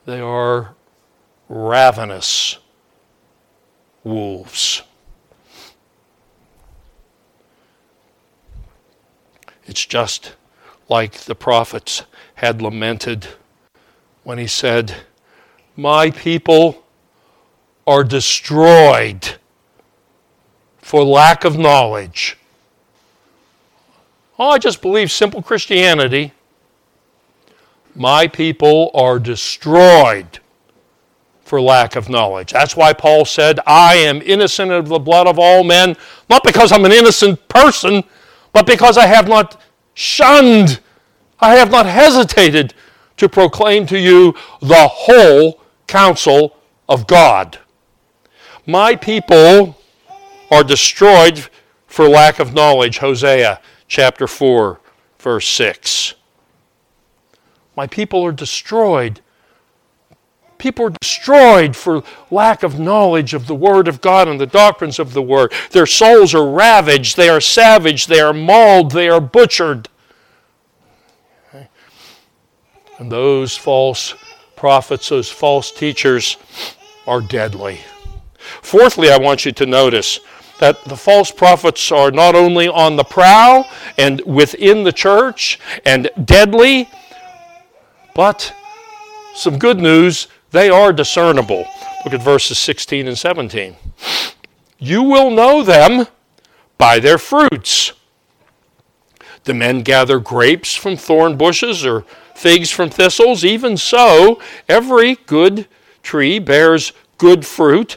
They 0.06 0.20
are 0.20 0.74
ravenous 1.50 2.56
wolves. 4.02 4.82
It's 9.66 9.84
just 9.84 10.34
like 10.88 11.12
the 11.12 11.34
prophets 11.34 12.04
had 12.36 12.62
lamented 12.62 13.26
when 14.24 14.38
he 14.38 14.46
said, 14.46 14.94
My 15.76 16.10
people 16.10 16.84
are 17.86 18.04
destroyed 18.04 19.36
for 20.78 21.04
lack 21.04 21.44
of 21.44 21.58
knowledge. 21.58 22.36
Oh, 24.38 24.50
I 24.50 24.58
just 24.58 24.82
believe 24.82 25.10
simple 25.10 25.42
Christianity. 25.42 26.32
My 27.94 28.26
people 28.26 28.90
are 28.92 29.18
destroyed 29.18 30.40
for 31.42 31.60
lack 31.60 31.96
of 31.96 32.08
knowledge. 32.08 32.52
That's 32.52 32.76
why 32.76 32.92
Paul 32.92 33.24
said, 33.24 33.60
I 33.66 33.94
am 33.94 34.20
innocent 34.20 34.72
of 34.72 34.88
the 34.88 34.98
blood 34.98 35.26
of 35.26 35.38
all 35.38 35.62
men, 35.64 35.96
not 36.28 36.42
because 36.42 36.72
I'm 36.72 36.84
an 36.84 36.92
innocent 36.92 37.46
person, 37.48 38.02
but 38.52 38.66
because 38.66 38.98
I 38.98 39.06
have 39.06 39.28
not 39.28 39.60
shunned, 39.94 40.80
I 41.40 41.54
have 41.54 41.70
not 41.70 41.86
hesitated 41.86 42.74
to 43.16 43.28
proclaim 43.28 43.86
to 43.86 43.98
you 43.98 44.34
the 44.60 44.88
whole 44.88 45.60
counsel 45.86 46.56
of 46.88 47.06
God. 47.06 47.58
My 48.66 48.96
people 48.96 49.78
are 50.50 50.64
destroyed 50.64 51.48
for 51.86 52.08
lack 52.08 52.40
of 52.40 52.52
knowledge. 52.52 52.98
Hosea 52.98 53.60
chapter 53.86 54.26
4, 54.26 54.80
verse 55.18 55.48
6. 55.48 56.14
My 57.76 57.86
people 57.86 58.24
are 58.24 58.32
destroyed. 58.32 59.20
People 60.58 60.86
are 60.86 60.94
destroyed 61.00 61.76
for 61.76 62.02
lack 62.30 62.62
of 62.62 62.80
knowledge 62.80 63.34
of 63.34 63.46
the 63.46 63.54
Word 63.54 63.86
of 63.86 64.00
God 64.00 64.26
and 64.26 64.40
the 64.40 64.46
doctrines 64.46 64.98
of 64.98 65.12
the 65.12 65.22
Word. 65.22 65.52
Their 65.70 65.86
souls 65.86 66.34
are 66.34 66.50
ravaged, 66.50 67.16
they 67.16 67.28
are 67.28 67.40
savage, 67.40 68.06
they 68.06 68.20
are 68.20 68.32
mauled, 68.32 68.90
they 68.90 69.08
are 69.08 69.20
butchered. 69.20 69.88
And 72.98 73.12
those 73.12 73.56
false 73.56 74.14
prophets, 74.56 75.10
those 75.10 75.30
false 75.30 75.70
teachers, 75.70 76.38
are 77.06 77.20
deadly. 77.20 77.80
Fourthly, 78.62 79.10
I 79.10 79.18
want 79.18 79.44
you 79.44 79.52
to 79.52 79.66
notice 79.66 80.20
that 80.58 80.84
the 80.84 80.96
false 80.96 81.30
prophets 81.30 81.92
are 81.92 82.10
not 82.10 82.34
only 82.34 82.68
on 82.68 82.96
the 82.96 83.04
prowl 83.04 83.68
and 83.98 84.20
within 84.22 84.84
the 84.84 84.92
church 84.92 85.58
and 85.84 86.10
deadly, 86.24 86.88
but 88.14 88.54
some 89.34 89.58
good 89.58 89.78
news, 89.78 90.28
they 90.50 90.70
are 90.70 90.92
discernible. 90.92 91.66
Look 92.04 92.14
at 92.14 92.22
verses 92.22 92.58
16 92.58 93.06
and 93.06 93.18
17. 93.18 93.76
You 94.78 95.02
will 95.02 95.30
know 95.30 95.62
them 95.62 96.06
by 96.78 96.98
their 96.98 97.18
fruits. 97.18 97.92
The 99.44 99.54
men 99.54 99.82
gather 99.82 100.18
grapes 100.18 100.74
from 100.74 100.96
thorn 100.96 101.36
bushes 101.36 101.84
or 101.84 102.04
figs 102.34 102.70
from 102.70 102.90
thistles. 102.90 103.44
Even 103.44 103.76
so, 103.76 104.40
every 104.68 105.16
good 105.26 105.68
tree 106.02 106.38
bears 106.38 106.92
good 107.18 107.46
fruit, 107.46 107.96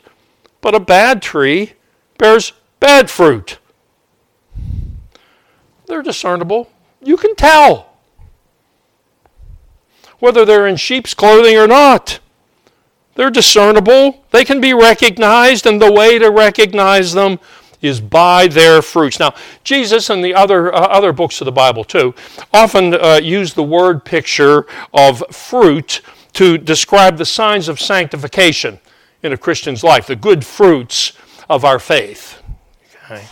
but 0.62 0.76
a 0.76 0.80
bad 0.80 1.22
tree 1.22 1.74
bears 2.17 2.54
bad 2.80 3.10
fruit. 3.10 3.60
They're 5.88 6.04
discernible. 6.04 6.69
You 7.02 7.17
can 7.17 7.36
tell 7.36 7.89
whether 10.19 10.45
they're 10.45 10.67
in 10.67 10.76
sheep's 10.76 11.13
clothing 11.13 11.58
or 11.58 11.67
not. 11.67 12.19
They're 13.15 13.30
discernible. 13.30 14.24
They 14.32 14.45
can 14.45 14.62
be 14.62 14.74
recognized, 14.74 15.65
and 15.65 15.82
the 15.82 15.91
way 15.91 16.19
to 16.19 16.30
recognize 16.30 17.13
them 17.13 17.39
is 17.82 18.02
by 18.02 18.48
their 18.48 18.82
fruits. 18.82 19.19
Now, 19.19 19.34
Jesus 19.63 20.10
and 20.10 20.24
the 20.24 20.34
other, 20.34 20.74
uh, 20.74 20.80
other 20.80 21.13
books 21.13 21.41
of 21.41 21.45
the 21.45 21.52
Bible, 21.52 21.84
too, 21.84 22.13
often 22.54 22.93
uh, 22.93 23.19
use 23.22 23.54
the 23.54 23.63
word 23.63 24.04
picture 24.04 24.65
of 24.93 25.24
fruit 25.32 26.02
to 26.34 26.58
describe 26.58 27.17
the 27.17 27.26
signs 27.26 27.67
of 27.67 27.80
sanctification 27.80 28.80
in 29.23 29.34
a 29.34 29.38
Christian's 29.38 29.84
life, 29.84 30.08
the 30.08 30.15
good 30.15 30.45
fruits 30.45 31.13
of 31.49 31.65
our 31.65 31.79
faith. 31.79 32.41
Okay. 33.05 33.25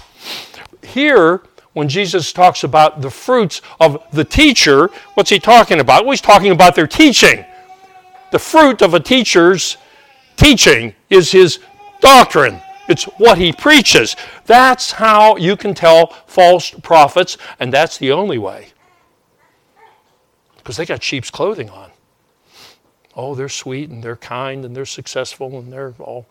Here, 0.84 1.44
when 1.74 1.88
Jesus 1.88 2.34
talks 2.34 2.64
about 2.64 3.02
the 3.02 3.10
fruits 3.10 3.62
of 3.80 4.04
the 4.12 4.24
teacher, 4.24 4.90
what's 5.14 5.30
he 5.30 5.40
talking 5.40 5.80
about? 5.80 6.04
Well, 6.04 6.12
he's 6.12 6.22
talking 6.22 6.52
about 6.52 6.76
their 6.76 6.88
teaching. 6.88 7.46
The 8.32 8.40
fruit 8.40 8.82
of 8.82 8.94
a 8.94 9.00
teacher's 9.00 9.78
teaching 10.36 10.94
is 11.10 11.32
his 11.32 11.60
doctrine. 12.02 12.62
It's 12.90 13.04
what 13.04 13.38
he 13.38 13.52
preaches. 13.52 14.16
That's 14.46 14.92
how 14.92 15.36
you 15.38 15.56
can 15.56 15.74
tell 15.74 16.08
false 16.26 16.72
prophets, 16.72 17.38
and 17.60 17.72
that's 17.72 17.98
the 17.98 18.12
only 18.12 18.38
way. 18.38 18.68
Because 20.58 20.78
they 20.78 20.86
got 20.86 21.04
sheep's 21.04 21.30
clothing 21.30 21.70
on. 21.70 21.87
Oh, 23.18 23.34
they're 23.34 23.50
sweet 23.50 23.90
and 23.90 24.04
they're 24.04 24.16
kind 24.16 24.64
and 24.64 24.76
they're 24.76 24.86
successful 24.86 25.58
and 25.58 25.74
they're 25.74 25.96
all. 25.98 26.28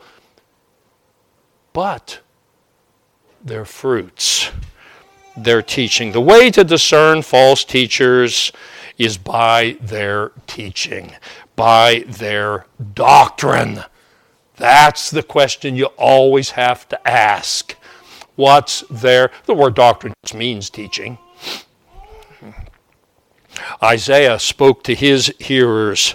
But 1.73 2.21
their 3.45 3.65
fruits, 3.65 4.53
their 5.37 5.63
teaching. 5.63 6.13
The 6.13 6.21
way 6.21 6.49
to 6.53 6.63
discern 6.63 7.23
false 7.23 7.65
teachers 7.65 8.53
is 8.99 9.19
by 9.19 9.77
their 9.81 10.31
teaching, 10.47 11.13
by 11.57 12.05
their 12.07 12.67
doctrine. 12.95 13.81
That's 14.57 15.11
the 15.11 15.25
question 15.25 15.75
you 15.75 15.87
always 15.99 16.51
have 16.51 16.89
to 16.91 17.09
ask. 17.09 17.75
What's 18.37 18.85
there? 18.89 19.33
The 19.47 19.55
word 19.55 19.75
doctrine 19.75 20.15
means 20.33 20.71
teaching. 20.71 21.19
Isaiah 23.83 24.39
spoke 24.39 24.85
to 24.85 24.95
his 24.95 25.35
hearers 25.41 26.15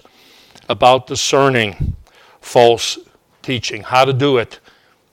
about 0.69 1.08
discerning 1.08 1.95
false 2.39 2.97
teaching, 3.41 3.84
how 3.84 4.06
to 4.06 4.13
do 4.13 4.38
it 4.38 4.60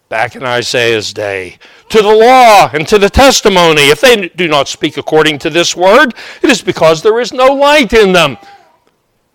back 0.08 0.36
in 0.36 0.42
Isaiah's 0.42 1.12
day. 1.12 1.58
To 1.90 2.02
the 2.02 2.14
law 2.14 2.70
and 2.72 2.86
to 2.88 2.98
the 2.98 3.10
testimony. 3.10 3.82
If 3.82 4.00
they 4.00 4.28
do 4.28 4.48
not 4.48 4.68
speak 4.68 4.96
according 4.96 5.38
to 5.40 5.50
this 5.50 5.76
word, 5.76 6.14
it 6.42 6.50
is 6.50 6.62
because 6.62 7.02
there 7.02 7.20
is 7.20 7.32
no 7.32 7.46
light 7.46 7.92
in 7.92 8.12
them. 8.12 8.38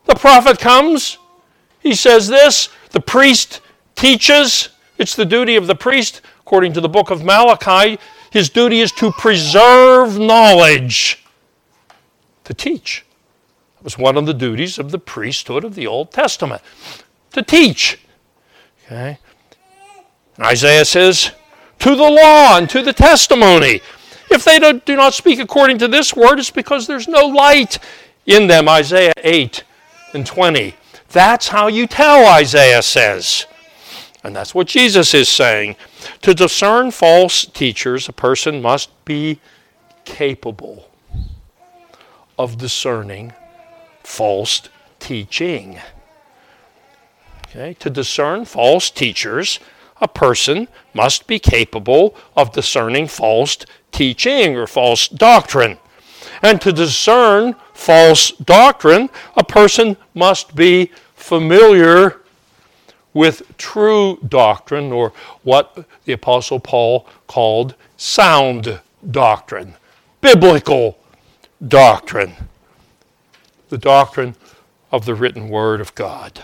The 0.05 0.15
prophet 0.15 0.59
comes, 0.59 1.17
he 1.79 1.93
says 1.95 2.27
this, 2.27 2.69
the 2.91 2.99
priest 2.99 3.61
teaches. 3.95 4.69
It's 4.97 5.15
the 5.15 5.25
duty 5.25 5.55
of 5.55 5.67
the 5.67 5.75
priest, 5.75 6.21
according 6.39 6.73
to 6.73 6.81
the 6.81 6.89
book 6.89 7.09
of 7.09 7.23
Malachi. 7.23 7.99
His 8.31 8.49
duty 8.49 8.79
is 8.79 8.91
to 8.93 9.11
preserve 9.11 10.17
knowledge, 10.19 11.23
to 12.43 12.53
teach 12.53 13.05
was 13.83 13.97
one 13.97 14.17
of 14.17 14.25
the 14.25 14.33
duties 14.33 14.79
of 14.79 14.91
the 14.91 14.99
priesthood 14.99 15.63
of 15.63 15.75
the 15.75 15.87
Old 15.87 16.11
Testament 16.11 16.61
to 17.31 17.41
teach. 17.41 17.99
Okay? 18.85 19.17
Isaiah 20.39 20.85
says, 20.85 21.31
to 21.79 21.95
the 21.95 22.09
law 22.09 22.57
and 22.57 22.69
to 22.69 22.81
the 22.81 22.93
testimony. 22.93 23.81
If 24.31 24.45
they 24.45 24.57
do 24.57 24.95
not 24.95 25.13
speak 25.13 25.39
according 25.39 25.79
to 25.79 25.87
this 25.89 26.15
word, 26.15 26.39
it's 26.39 26.49
because 26.49 26.87
there's 26.87 27.09
no 27.09 27.25
light 27.25 27.77
in 28.25 28.47
them. 28.47 28.69
Isaiah 28.69 29.13
8 29.17 29.63
and 30.13 30.25
20. 30.25 30.75
That's 31.09 31.49
how 31.49 31.67
you 31.67 31.85
tell, 31.85 32.25
Isaiah 32.25 32.81
says. 32.81 33.45
And 34.23 34.33
that's 34.33 34.55
what 34.55 34.67
Jesus 34.67 35.13
is 35.13 35.27
saying. 35.27 35.75
To 36.21 36.33
discern 36.33 36.91
false 36.91 37.45
teachers, 37.45 38.07
a 38.07 38.13
person 38.13 38.61
must 38.61 38.89
be 39.03 39.41
capable 40.05 40.89
of 42.39 42.57
discerning 42.57 43.33
false 44.03 44.61
teaching. 44.99 45.79
Okay? 47.47 47.73
To 47.75 47.89
discern 47.89 48.45
false 48.45 48.89
teachers, 48.89 49.59
a 50.01 50.07
person 50.07 50.67
must 50.93 51.27
be 51.27 51.39
capable 51.39 52.15
of 52.35 52.51
discerning 52.51 53.07
false 53.07 53.57
teaching 53.91 54.57
or 54.57 54.67
false 54.67 55.07
doctrine. 55.07 55.77
And 56.41 56.59
to 56.61 56.73
discern 56.73 57.55
false 57.73 58.31
doctrine, 58.31 59.09
a 59.37 59.43
person 59.43 59.97
must 60.13 60.55
be 60.55 60.91
familiar 61.15 62.19
with 63.13 63.55
true 63.57 64.17
doctrine, 64.27 64.91
or 64.91 65.13
what 65.43 65.85
the 66.05 66.13
Apostle 66.13 66.59
Paul 66.59 67.07
called 67.27 67.75
sound 67.95 68.79
doctrine, 69.11 69.75
biblical 70.19 70.97
doctrine, 71.67 72.33
the 73.73 73.77
doctrine 73.79 74.35
of 74.91 75.05
the 75.05 75.15
written 75.15 75.49
Word 75.49 75.81
of 75.81 75.95
God. 75.95 76.41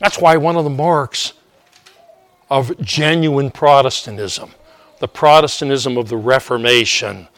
That's 0.00 0.18
why 0.18 0.38
one 0.38 0.56
of 0.56 0.64
the 0.64 0.70
marks 0.70 1.34
of 2.48 2.80
genuine 2.80 3.50
Protestantism, 3.50 4.52
the 5.00 5.06
Protestantism 5.06 5.98
of 5.98 6.08
the 6.08 6.16
Reformation, 6.16 7.28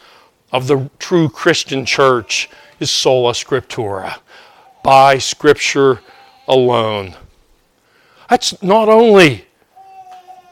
of 0.52 0.68
the 0.68 0.88
true 1.00 1.28
Christian 1.28 1.84
church, 1.84 2.48
is 2.78 2.92
sola 2.92 3.32
scriptura, 3.32 4.20
by 4.84 5.18
Scripture 5.18 6.00
alone. 6.46 7.16
That's 8.30 8.62
not 8.62 8.88
only 8.88 9.46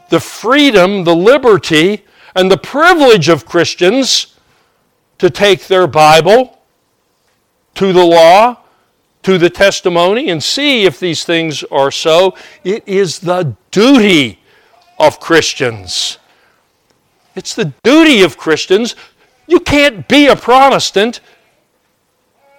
the 0.08 0.18
freedom, 0.18 1.04
the 1.04 1.14
liberty, 1.14 2.04
and 2.34 2.50
the 2.50 2.58
privilege 2.58 3.28
of 3.28 3.46
Christians 3.46 4.35
to 5.18 5.30
take 5.30 5.66
their 5.66 5.86
Bible 5.86 6.58
to 7.74 7.92
the 7.92 8.04
law 8.04 8.58
to 9.26 9.38
the 9.38 9.50
testimony 9.50 10.30
and 10.30 10.40
see 10.40 10.84
if 10.84 11.00
these 11.00 11.24
things 11.24 11.64
are 11.64 11.90
so. 11.90 12.36
It 12.62 12.86
is 12.86 13.18
the 13.18 13.56
duty 13.72 14.38
of 15.00 15.18
Christians. 15.18 16.18
It's 17.34 17.52
the 17.52 17.72
duty 17.82 18.22
of 18.22 18.38
Christians. 18.38 18.94
You 19.48 19.58
can't 19.58 20.06
be 20.06 20.28
a 20.28 20.36
Protestant 20.36 21.20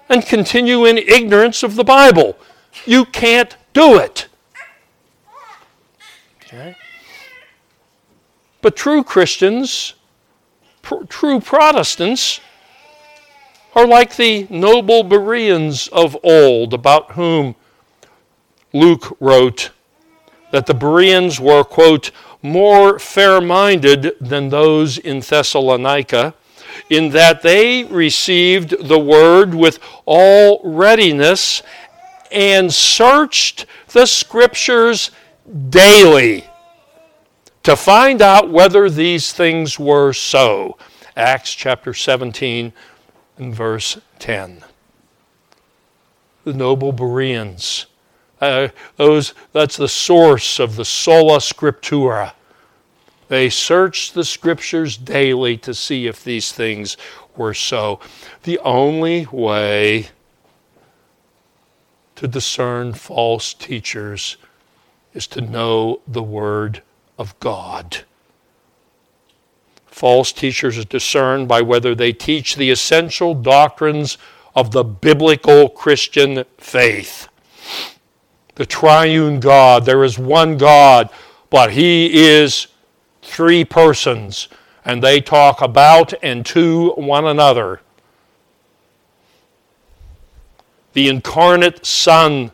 and 0.09 0.25
continue 0.25 0.83
in 0.83 0.97
ignorance 0.97 1.63
of 1.63 1.75
the 1.75 1.85
Bible. 1.85 2.37
You 2.85 3.05
can't 3.05 3.55
do 3.71 3.97
it. 3.97 4.27
Okay? 6.43 6.75
But 8.61 8.75
true 8.75 9.05
Christians, 9.05 9.93
pr- 10.81 11.05
true 11.05 11.39
Protestants, 11.39 12.41
are 13.77 13.85
like 13.85 14.15
the 14.15 14.47
noble 14.49 15.03
Bereans 15.03 15.87
of 15.89 16.17
old, 16.23 16.73
about 16.73 17.11
whom 17.11 17.53
Luke 18.73 19.15
wrote 19.19 19.69
that 20.51 20.65
the 20.65 20.73
Bereans 20.73 21.39
were, 21.39 21.63
quote, 21.63 22.09
more 22.41 22.97
fair 22.97 23.39
minded 23.39 24.13
than 24.19 24.49
those 24.49 24.97
in 24.97 25.19
Thessalonica, 25.19 26.33
in 26.89 27.09
that 27.09 27.43
they 27.43 27.83
received 27.83 28.87
the 28.87 28.97
word 28.97 29.53
with 29.53 29.77
all 30.07 30.59
readiness 30.63 31.61
and 32.31 32.73
searched 32.73 33.67
the 33.89 34.07
scriptures 34.07 35.11
daily 35.69 36.49
to 37.61 37.75
find 37.75 38.23
out 38.23 38.49
whether 38.49 38.89
these 38.89 39.33
things 39.33 39.77
were 39.77 40.13
so. 40.13 40.79
Acts 41.15 41.53
chapter 41.53 41.93
17, 41.93 42.73
in 43.37 43.53
verse 43.53 43.99
10. 44.19 44.63
The 46.43 46.53
noble 46.53 46.91
Bereans. 46.91 47.87
Uh, 48.39 48.69
those, 48.97 49.33
that's 49.51 49.77
the 49.77 49.87
source 49.87 50.59
of 50.59 50.75
the 50.75 50.85
sola 50.85 51.37
scriptura. 51.37 52.33
They 53.27 53.49
searched 53.49 54.13
the 54.13 54.23
scriptures 54.23 54.95
daily 54.95 55.57
to 55.57 55.73
see 55.73 56.07
if 56.07 56.23
these 56.23 56.51
things 56.51 56.95
were 57.35 57.53
so. 57.53 57.99
The 58.43 58.59
only 58.59 59.25
way 59.25 60.09
to 62.15 62.27
discern 62.27 62.93
false 62.93 63.53
teachers 63.53 64.37
is 65.13 65.27
to 65.27 65.41
know 65.41 66.01
the 66.07 66.23
Word 66.23 66.81
of 67.17 67.37
God. 67.39 68.05
False 69.97 70.31
teachers 70.31 70.77
are 70.77 70.83
discerned 70.83 71.47
by 71.47 71.63
whether 71.63 71.95
they 71.95 72.13
teach 72.13 72.55
the 72.55 72.69
essential 72.69 73.33
doctrines 73.33 74.19
of 74.55 74.69
the 74.69 74.83
biblical 74.83 75.69
Christian 75.69 76.45
faith. 76.59 77.27
The 78.53 78.67
triune 78.67 79.39
God, 79.39 79.85
there 79.85 80.03
is 80.03 80.19
one 80.19 80.55
God, 80.59 81.09
but 81.49 81.71
He 81.71 82.13
is 82.13 82.67
three 83.23 83.65
persons, 83.65 84.49
and 84.85 85.01
they 85.01 85.19
talk 85.19 85.63
about 85.63 86.13
and 86.21 86.45
to 86.45 86.91
one 86.91 87.25
another. 87.25 87.81
The 90.93 91.07
incarnate 91.07 91.87
Son 91.87 92.51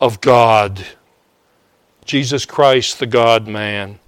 of 0.00 0.20
God, 0.20 0.84
Jesus 2.04 2.44
Christ, 2.44 2.98
the 2.98 3.06
God 3.06 3.46
man. 3.46 4.00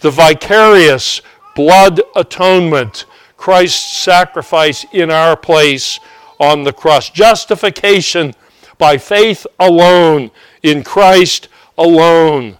The 0.00 0.10
vicarious 0.10 1.22
blood 1.54 2.00
atonement, 2.16 3.06
Christ's 3.36 3.98
sacrifice 3.98 4.84
in 4.92 5.10
our 5.10 5.36
place 5.36 6.00
on 6.38 6.64
the 6.64 6.72
cross, 6.72 7.10
justification 7.10 8.34
by 8.78 8.98
faith 8.98 9.46
alone, 9.58 10.30
in 10.62 10.82
Christ 10.82 11.48
alone, 11.78 12.58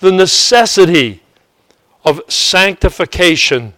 the 0.00 0.12
necessity 0.12 1.22
of 2.04 2.20
sanctification, 2.28 3.74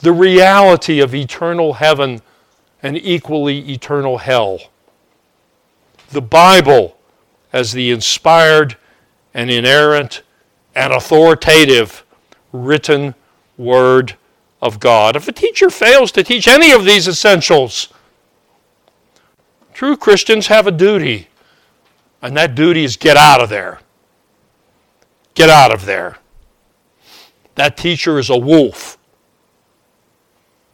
the 0.00 0.12
reality 0.12 1.00
of 1.00 1.14
eternal 1.14 1.74
heaven 1.74 2.20
and 2.82 2.96
equally 2.96 3.70
eternal 3.70 4.18
hell. 4.18 4.58
The 6.10 6.22
Bible 6.22 6.96
as 7.52 7.72
the 7.72 7.90
inspired 7.90 8.76
and 9.34 9.50
inerrant 9.50 10.22
and 10.78 10.92
authoritative 10.92 12.04
written 12.52 13.16
Word 13.56 14.14
of 14.62 14.78
God. 14.78 15.16
If 15.16 15.26
a 15.26 15.32
teacher 15.32 15.70
fails 15.70 16.12
to 16.12 16.22
teach 16.22 16.46
any 16.46 16.70
of 16.70 16.84
these 16.84 17.08
essentials, 17.08 17.88
true 19.74 19.96
Christians 19.96 20.46
have 20.46 20.68
a 20.68 20.70
duty, 20.70 21.26
and 22.22 22.36
that 22.36 22.54
duty 22.54 22.84
is 22.84 22.96
get 22.96 23.16
out 23.16 23.40
of 23.40 23.48
there. 23.48 23.80
Get 25.34 25.50
out 25.50 25.74
of 25.74 25.84
there. 25.84 26.18
That 27.56 27.76
teacher 27.76 28.16
is 28.20 28.30
a 28.30 28.38
wolf. 28.38 28.98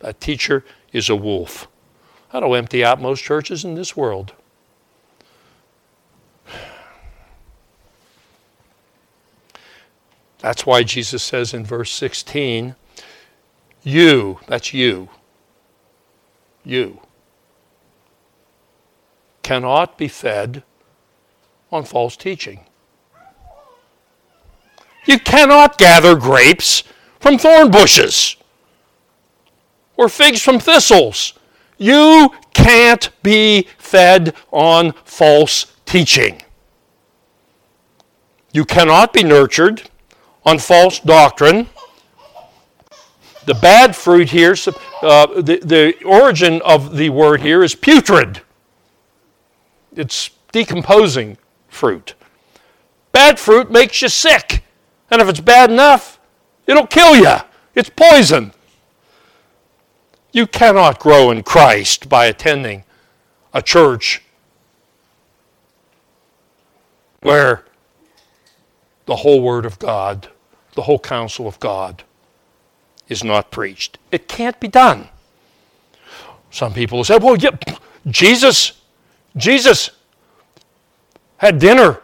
That 0.01 0.21
teacher 0.21 0.67
is 0.93 1.09
a 1.09 1.17
wolf. 1.17 1.67
That'll 2.31 2.55
empty 2.55 2.85
out 2.85 3.01
most 3.01 3.25
churches 3.25 3.65
in 3.65 3.75
this 3.75 3.97
world. 3.97 4.35
That's 10.45 10.67
why 10.67 10.83
Jesus 10.83 11.23
says 11.23 11.55
in 11.55 11.65
verse 11.65 11.91
16, 11.91 12.75
You, 13.83 14.41
that's 14.47 14.75
you, 14.75 15.09
you, 16.63 17.01
cannot 19.43 19.97
be 19.97 20.07
fed 20.07 20.63
on 21.73 21.85
false 21.85 22.15
teaching. 22.15 22.67
You 25.07 25.19
cannot 25.19 25.79
gather 25.79 26.15
grapes 26.15 26.83
from 27.21 27.39
thorn 27.39 27.71
bushes 27.71 28.37
or 29.97 30.11
figs 30.11 30.43
from 30.43 30.59
thistles. 30.59 31.33
You 31.79 32.29
can't 32.53 33.09
be 33.23 33.67
fed 33.79 34.35
on 34.53 34.93
false 35.07 35.73
teaching. 35.87 36.43
You 38.53 38.67
cannot 38.67 39.15
be 39.15 39.25
nurtured 39.25 39.89
on 40.45 40.59
false 40.59 40.99
doctrine. 40.99 41.69
The 43.47 43.55
bad 43.55 43.95
fruit 43.95 44.31
here, 44.31 44.57
uh, 45.03 45.27
the, 45.41 45.59
the 45.63 45.95
origin 46.05 46.63
of 46.63 46.97
the 46.97 47.11
word 47.11 47.43
here 47.43 47.63
is 47.63 47.75
putrid. 47.75 48.41
It's 49.95 50.31
decomposing 50.51 51.37
fruit. 51.69 52.15
Bad 53.13 53.39
fruit 53.39 53.71
makes 53.71 54.01
you 54.03 54.09
sick. 54.09 54.65
And 55.11 55.21
if 55.21 55.29
it's 55.29 55.41
bad 55.41 55.71
enough, 55.71 56.19
it'll 56.67 56.87
kill 56.87 57.17
you. 57.17 57.37
It's 57.75 57.91
poison. 57.91 58.53
You 60.33 60.47
cannot 60.47 60.99
grow 60.99 61.31
in 61.31 61.43
Christ 61.43 62.09
by 62.09 62.27
attending 62.27 62.85
a 63.53 63.63
church 63.63 64.23
where 67.21 67.65
the 69.07 69.17
whole 69.17 69.41
Word 69.41 69.65
of 69.65 69.79
God, 69.79 70.29
the 70.75 70.83
whole 70.83 70.99
counsel 70.99 71.47
of 71.47 71.59
God, 71.61 72.03
is 73.09 73.23
not 73.23 73.51
preached. 73.51 73.99
It 74.11 74.29
can't 74.29 74.59
be 74.61 74.69
done. 74.69 75.09
Some 76.51 76.73
people 76.73 76.99
will 76.99 77.05
say, 77.05 77.19
well, 77.19 77.37
yeah, 77.37 77.51
Jesus, 78.07 78.81
Jesus 79.37 79.91
had 81.39 81.59
dinner 81.59 82.01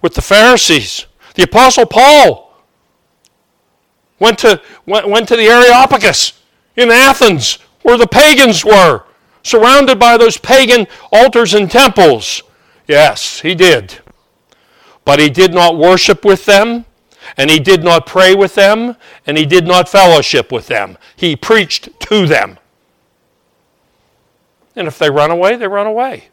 with 0.00 0.14
the 0.14 0.22
Pharisees. 0.22 1.06
The 1.34 1.44
Apostle 1.44 1.86
Paul 1.86 2.54
went 4.18 4.38
to, 4.40 4.60
went, 4.86 5.08
went 5.08 5.28
to 5.28 5.36
the 5.36 5.46
Areopagus 5.46 6.40
in 6.76 6.90
Athens 6.90 7.58
where 7.82 7.98
the 7.98 8.06
pagans 8.06 8.64
were, 8.64 9.04
surrounded 9.42 9.98
by 9.98 10.16
those 10.16 10.38
pagan 10.38 10.86
altars 11.12 11.54
and 11.54 11.70
temples. 11.70 12.42
Yes, 12.86 13.40
he 13.40 13.54
did. 13.54 13.98
But 15.04 15.18
he 15.18 15.28
did 15.28 15.52
not 15.52 15.76
worship 15.76 16.24
with 16.24 16.44
them, 16.44 16.84
and 17.36 17.50
he 17.50 17.58
did 17.58 17.82
not 17.82 18.06
pray 18.06 18.34
with 18.34 18.54
them, 18.54 18.96
and 19.26 19.38
he 19.38 19.46
did 19.46 19.66
not 19.66 19.88
fellowship 19.88 20.52
with 20.52 20.66
them. 20.66 20.98
He 21.16 21.36
preached 21.36 21.88
to 22.00 22.26
them. 22.26 22.58
And 24.74 24.86
if 24.86 24.98
they 24.98 25.10
run 25.10 25.30
away, 25.30 25.56
they 25.56 25.66
run 25.66 25.86
away. 25.86 26.28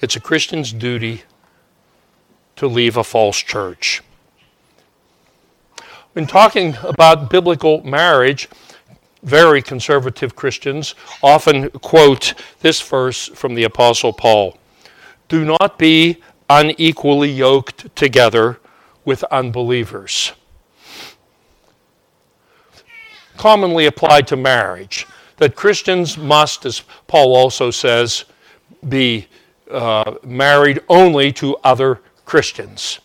It's 0.00 0.16
a 0.16 0.20
Christian's 0.20 0.72
duty 0.72 1.22
to 2.56 2.66
leave 2.66 2.96
a 2.96 3.04
false 3.04 3.38
church. 3.38 4.02
When 6.12 6.26
talking 6.26 6.76
about 6.82 7.30
biblical 7.30 7.82
marriage, 7.84 8.48
very 9.22 9.62
conservative 9.62 10.34
Christians 10.34 10.94
often 11.22 11.70
quote 11.70 12.34
this 12.60 12.80
verse 12.82 13.28
from 13.28 13.54
the 13.54 13.64
Apostle 13.64 14.12
Paul 14.12 14.58
Do 15.32 15.46
not 15.46 15.78
be 15.78 16.18
unequally 16.50 17.30
yoked 17.30 17.96
together 17.96 18.60
with 19.06 19.24
unbelievers. 19.30 20.34
Commonly 23.38 23.86
applied 23.86 24.26
to 24.26 24.36
marriage, 24.36 25.06
that 25.38 25.56
Christians 25.56 26.18
must, 26.18 26.66
as 26.66 26.82
Paul 27.06 27.34
also 27.34 27.70
says, 27.70 28.26
be 28.86 29.26
uh, 29.70 30.16
married 30.22 30.80
only 30.90 31.32
to 31.32 31.56
other 31.64 32.02
Christians. 32.26 33.00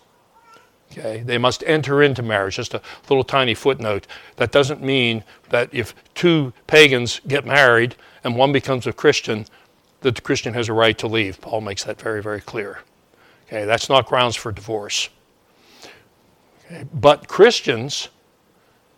Okay, 0.92 1.24
they 1.26 1.38
must 1.38 1.64
enter 1.66 2.04
into 2.04 2.22
marriage. 2.22 2.58
Just 2.58 2.74
a 2.74 2.82
little 3.08 3.24
tiny 3.24 3.54
footnote. 3.54 4.06
That 4.36 4.52
doesn't 4.52 4.84
mean 4.84 5.24
that 5.48 5.70
if 5.72 5.96
two 6.14 6.52
pagans 6.68 7.22
get 7.26 7.46
married 7.46 7.96
and 8.26 8.36
one 8.36 8.52
becomes 8.52 8.86
a 8.86 8.92
Christian, 8.92 9.46
that 10.08 10.16
the 10.16 10.22
Christian 10.22 10.54
has 10.54 10.70
a 10.70 10.74
right 10.74 10.98
to 11.00 11.06
leave. 11.06 11.42
Paul 11.42 11.60
makes 11.60 11.84
that 11.84 12.00
very, 12.00 12.24
very 12.24 12.40
clear. 12.40 12.80
Okay, 13.46 13.66
that's 13.66 13.90
not 13.90 14.06
grounds 14.06 14.38
for 14.38 14.54
divorce. 14.54 15.10
Okay, 16.66 16.86
but 16.94 17.28
Christians 17.28 18.08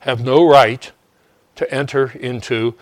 have 0.01 0.23
no 0.23 0.47
right 0.47 0.91
to 1.55 1.73
enter 1.73 2.11
into 2.11 2.75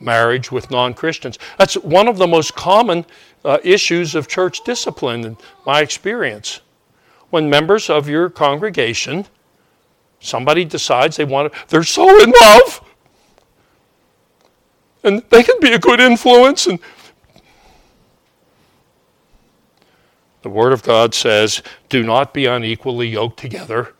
marriage 0.00 0.50
with 0.50 0.70
non 0.70 0.94
Christians. 0.94 1.38
That's 1.58 1.74
one 1.74 2.08
of 2.08 2.16
the 2.16 2.26
most 2.26 2.54
common 2.54 3.04
uh, 3.44 3.58
issues 3.62 4.14
of 4.14 4.28
church 4.28 4.64
discipline 4.64 5.26
in 5.26 5.36
my 5.66 5.82
experience. 5.82 6.62
When 7.28 7.50
members 7.50 7.90
of 7.90 8.08
your 8.08 8.30
congregation, 8.30 9.26
somebody 10.20 10.64
decides 10.64 11.18
they 11.18 11.26
want 11.26 11.52
to, 11.52 11.58
they're 11.68 11.82
so 11.82 12.08
in 12.22 12.32
love, 12.40 12.80
and 15.02 15.22
they 15.28 15.42
can 15.42 15.60
be 15.60 15.72
a 15.74 15.78
good 15.78 16.00
influence. 16.00 16.66
And 16.66 16.78
the 20.44 20.50
Word 20.50 20.74
of 20.74 20.82
God 20.82 21.14
says, 21.14 21.62
do 21.88 22.02
not 22.02 22.34
be 22.34 22.44
unequally 22.44 23.08
yoked 23.08 23.40
together 23.40 23.94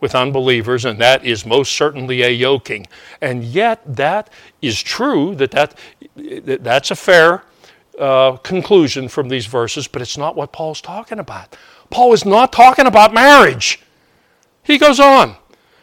with 0.00 0.12
unbelievers, 0.12 0.84
and 0.84 1.00
that 1.00 1.24
is 1.24 1.46
most 1.46 1.70
certainly 1.72 2.22
a 2.22 2.30
yoking. 2.30 2.84
And 3.20 3.44
yet, 3.44 3.80
that 3.86 4.28
is 4.60 4.82
true, 4.82 5.36
that, 5.36 5.52
that 5.52 6.64
that's 6.64 6.90
a 6.90 6.96
fair 6.96 7.44
uh, 7.96 8.38
conclusion 8.38 9.08
from 9.08 9.28
these 9.28 9.46
verses, 9.46 9.86
but 9.86 10.02
it's 10.02 10.18
not 10.18 10.34
what 10.34 10.50
Paul's 10.50 10.80
talking 10.80 11.20
about. 11.20 11.56
Paul 11.90 12.12
is 12.12 12.24
not 12.24 12.52
talking 12.52 12.88
about 12.88 13.14
marriage. 13.14 13.80
He 14.64 14.78
goes 14.78 14.98
on. 14.98 15.36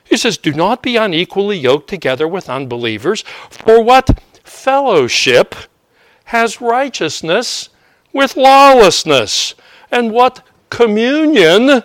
He 0.03 0.17
says, 0.17 0.37
Do 0.37 0.51
not 0.51 0.83
be 0.83 0.97
unequally 0.97 1.57
yoked 1.57 1.89
together 1.89 2.27
with 2.27 2.49
unbelievers, 2.49 3.21
for 3.49 3.81
what 3.81 4.21
fellowship 4.43 5.55
has 6.25 6.59
righteousness 6.59 7.69
with 8.13 8.37
lawlessness? 8.37 9.55
And 9.91 10.11
what 10.11 10.45
communion 10.69 11.83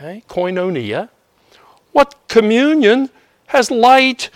Okay, 0.00 0.24
koinonia. 0.30 1.10
What 1.92 2.14
communion 2.26 3.10
has 3.48 3.70
light 3.70 4.30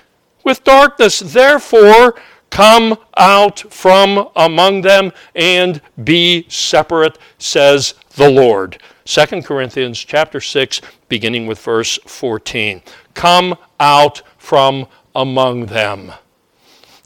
with 0.44 0.62
darkness? 0.62 1.20
Therefore, 1.20 2.16
come 2.50 2.98
out 3.16 3.60
from 3.72 4.28
among 4.36 4.82
them 4.82 5.10
and 5.34 5.80
be 6.02 6.44
separate, 6.50 7.16
says 7.38 7.94
the 8.16 8.28
Lord. 8.28 8.76
2 9.06 9.40
Corinthians 9.40 9.98
chapter 9.98 10.38
6, 10.38 10.82
beginning 11.08 11.46
with 11.46 11.58
verse 11.60 11.98
14. 12.04 12.82
Come 13.14 13.56
out 13.80 14.20
from 14.36 14.86
among 15.14 15.66
them. 15.66 16.12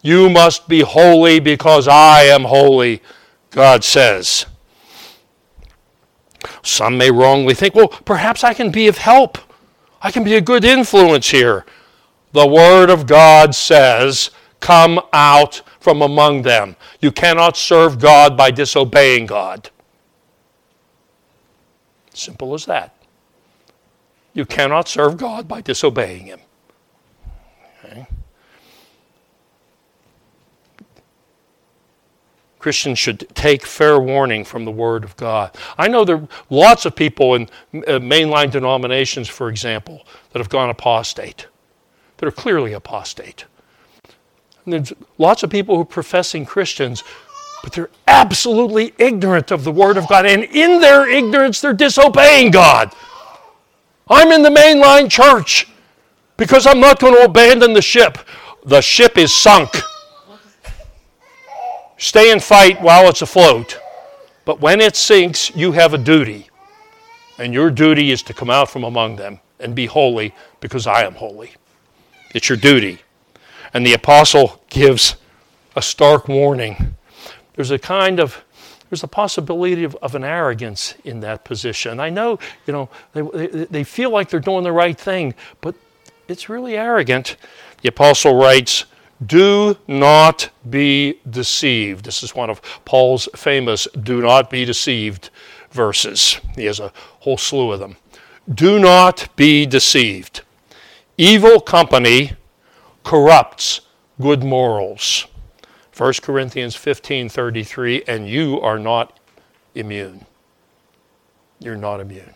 You 0.03 0.29
must 0.29 0.69
be 0.69 0.81
holy 0.81 1.39
because 1.39 1.87
I 1.87 2.23
am 2.23 2.43
holy, 2.43 3.03
God 3.51 3.85
says. 3.85 4.47
Some 6.63 6.99
may 6.99 7.11
wrongly 7.11 7.55
think, 7.55 7.75
well, 7.75 7.89
perhaps 7.89 8.45
I 8.45 8.55
can 8.55 8.71
be 8.71 8.89
of 8.89 8.99
help. 8.99 9.39
I 10.01 10.11
can 10.11 10.25
be 10.25 10.37
a 10.37 10.41
good 10.41 10.65
influence 10.65 11.31
here. 11.31 11.65
The 12.33 12.47
Word 12.47 12.91
of 12.91 13.07
God 13.07 13.55
says, 13.55 14.31
Come 14.61 15.01
out 15.13 15.63
from 15.81 16.03
among 16.03 16.43
them. 16.43 16.77
You 17.01 17.11
cannot 17.11 17.57
serve 17.57 17.99
God 17.99 18.37
by 18.37 18.51
disobeying 18.51 19.27
God. 19.27 19.71
Simple 22.13 22.55
as 22.55 22.67
that. 22.67 22.95
You 24.35 24.45
cannot 24.45 24.89
serve 24.89 25.17
God 25.17 25.49
by 25.49 25.61
disobeying 25.61 26.27
Him. 26.27 26.41
Christians 32.59 32.99
should 32.99 33.29
take 33.35 33.65
fair 33.65 34.01
warning 34.01 34.45
from 34.45 34.65
the 34.65 34.71
Word 34.71 35.05
of 35.05 35.17
God. 35.17 35.55
I 35.77 35.89
know 35.89 36.05
there 36.05 36.17
are 36.17 36.29
lots 36.51 36.85
of 36.87 36.97
people 36.97 37.35
in 37.35 37.43
uh, 37.73 38.01
mainline 38.01 38.51
denominations, 38.51 39.29
for 39.29 39.49
example, 39.49 40.05
that 40.33 40.41
have 40.41 40.49
gone 40.49 40.69
apostate, 40.69 41.47
that 42.17 42.27
are 42.27 42.33
clearly 42.33 42.73
apostate. 42.73 43.45
And 44.65 44.73
there's 44.73 44.93
lots 45.19 45.43
of 45.43 45.51
people 45.51 45.77
who 45.77 45.83
are 45.83 45.87
professing 45.87 46.45
Christians, 46.45 47.05
but 47.63 47.73
they're 47.73 47.91
absolutely 48.07 48.93
ignorant 48.99 49.51
of 49.51 49.65
the 49.65 49.73
Word 49.73 49.97
of 49.97 50.09
God. 50.09 50.27
And 50.27 50.45
in 50.45 50.81
their 50.81 51.09
ignorance, 51.09 51.61
they're 51.61 51.73
disobeying 51.73 52.51
God. 52.51 52.93
I'm 54.09 54.33
in 54.33 54.43
the 54.43 54.51
mainline 54.51 55.11
church 55.11 55.69
because 56.37 56.67
I'm 56.67 56.81
not 56.81 56.99
going 56.99 57.15
to 57.15 57.25
abandon 57.25 57.73
the 57.73 57.83
ship. 57.83 58.19
The 58.65 58.81
ship 58.81 59.17
is 59.17 59.35
sunk. 59.35 59.71
Stay 61.99 62.31
and 62.33 62.43
fight 62.43 62.81
while 62.81 63.09
it's 63.09 63.23
afloat. 63.23 63.79
But 64.45 64.61
when 64.61 64.81
it 64.81 64.97
sinks, 64.97 65.55
you 65.55 65.73
have 65.73 65.93
a 65.93 65.99
duty. 65.99 66.49
And 67.39 67.53
your 67.53 67.71
duty 67.71 68.11
is 68.11 68.23
to 68.25 68.35
come 68.35 68.51
out 68.51 68.71
from 68.71 68.85
among 68.85 69.17
them 69.17 69.41
and 69.61 69.75
be 69.75 69.87
holy 69.87 70.35
because 70.61 70.87
I 70.87 71.05
am 71.05 71.15
holy. 71.15 71.53
It's 72.35 72.49
your 72.49 72.59
duty. 72.59 73.01
And 73.75 73.85
the 73.85 73.93
apostle 73.95 74.63
gives 74.71 75.17
a 75.77 75.83
stark 75.83 76.29
warning. 76.29 76.95
There's 77.55 77.71
a 77.71 77.79
kind 77.79 78.21
of 78.21 78.45
there's 78.89 79.03
a 79.03 79.09
possibility 79.09 79.85
of, 79.85 79.95
of 79.97 80.15
an 80.15 80.25
arrogance 80.25 80.95
in 81.05 81.21
that 81.21 81.45
position. 81.45 82.01
I 82.01 82.09
know, 82.09 82.39
you 82.67 82.73
know, 82.73 82.89
they, 83.13 83.21
they, 83.21 83.65
they 83.67 83.85
feel 83.85 84.11
like 84.11 84.31
they're 84.31 84.41
doing 84.41 84.65
the 84.65 84.73
right 84.73 84.99
thing, 84.99 85.35
but 85.61 85.75
it's 86.27 86.49
really 86.49 86.77
arrogant. 86.77 87.37
The 87.83 87.91
apostle 87.91 88.35
writes, 88.35 88.87
do 89.25 89.77
not 89.87 90.51
be 90.69 91.21
deceived. 91.29 92.05
This 92.05 92.23
is 92.23 92.35
one 92.35 92.51
of 92.51 92.63
Paul's 92.85 93.29
famous 93.35 93.89
do 94.01 94.21
not 94.21 94.51
be 94.51 94.65
deceived 94.65 95.31
verses. 95.71 96.41
He 96.55 96.65
has 96.67 96.81
a 96.81 96.93
whole 97.21 97.39
slew 97.39 97.73
of 97.73 97.81
them. 97.81 97.97
Do 98.53 98.79
not 98.79 99.29
be 99.37 99.67
deceived. 99.67 100.43
Evil 101.17 101.61
company 101.61 102.33
corrupts 103.05 103.81
good 104.21 104.43
morals. 104.43 105.27
1 105.97 106.23
Corinthians 106.23 106.77
15:33 106.77 108.05
and 108.07 108.29
you 108.29 108.61
are 108.61 108.79
not 108.79 109.19
immune. 109.75 110.27
You're 111.59 111.77
not 111.77 112.01
immune. 112.01 112.35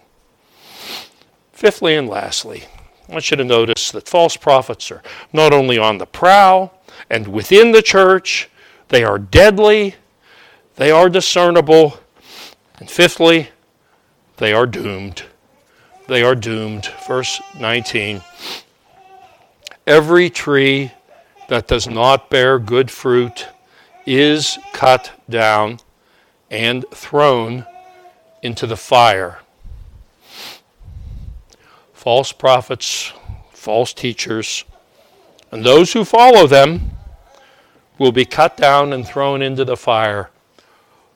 Fifthly 1.52 1.94
and 1.94 2.08
lastly, 2.08 2.64
I 3.08 3.12
want 3.12 3.30
you 3.30 3.36
to 3.36 3.44
notice 3.44 3.90
that 3.90 4.08
false 4.08 4.36
prophets 4.36 4.90
are 4.90 5.02
not 5.32 5.52
only 5.52 5.78
on 5.78 5.98
the 5.98 6.06
prowl 6.06 6.80
and 7.10 7.26
within 7.28 7.72
the 7.72 7.82
church, 7.82 8.48
they 8.88 9.04
are 9.04 9.18
deadly, 9.18 9.96
they 10.76 10.90
are 10.90 11.08
discernible, 11.08 11.98
and 12.78 12.90
fifthly, 12.90 13.50
they 14.38 14.52
are 14.52 14.66
doomed. 14.66 15.24
They 16.08 16.22
are 16.22 16.34
doomed. 16.34 16.90
Verse 17.06 17.40
19 17.58 18.22
Every 19.86 20.30
tree 20.30 20.92
that 21.48 21.66
does 21.66 21.88
not 21.88 22.30
bear 22.30 22.58
good 22.58 22.90
fruit 22.90 23.46
is 24.06 24.58
cut 24.72 25.12
down 25.28 25.78
and 26.50 26.84
thrown 26.92 27.66
into 28.42 28.66
the 28.66 28.76
fire. 28.76 29.41
False 32.02 32.32
prophets, 32.32 33.12
false 33.52 33.92
teachers, 33.92 34.64
and 35.52 35.64
those 35.64 35.92
who 35.92 36.04
follow 36.04 36.48
them 36.48 36.90
will 37.96 38.10
be 38.10 38.24
cut 38.24 38.56
down 38.56 38.92
and 38.92 39.06
thrown 39.06 39.40
into 39.40 39.64
the 39.64 39.76
fire. 39.76 40.28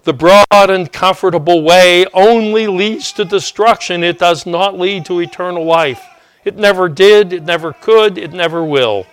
The 0.04 0.12
broad 0.12 0.46
and 0.52 0.92
comfortable 0.92 1.64
way 1.64 2.06
only 2.14 2.68
leads 2.68 3.10
to 3.14 3.24
destruction. 3.24 4.04
It 4.04 4.20
does 4.20 4.46
not 4.46 4.78
lead 4.78 5.04
to 5.06 5.18
eternal 5.18 5.64
life. 5.64 6.06
It 6.44 6.56
never 6.56 6.88
did, 6.88 7.32
it 7.32 7.42
never 7.42 7.72
could, 7.72 8.16
it 8.16 8.32
never 8.32 8.62
will. 8.62 9.08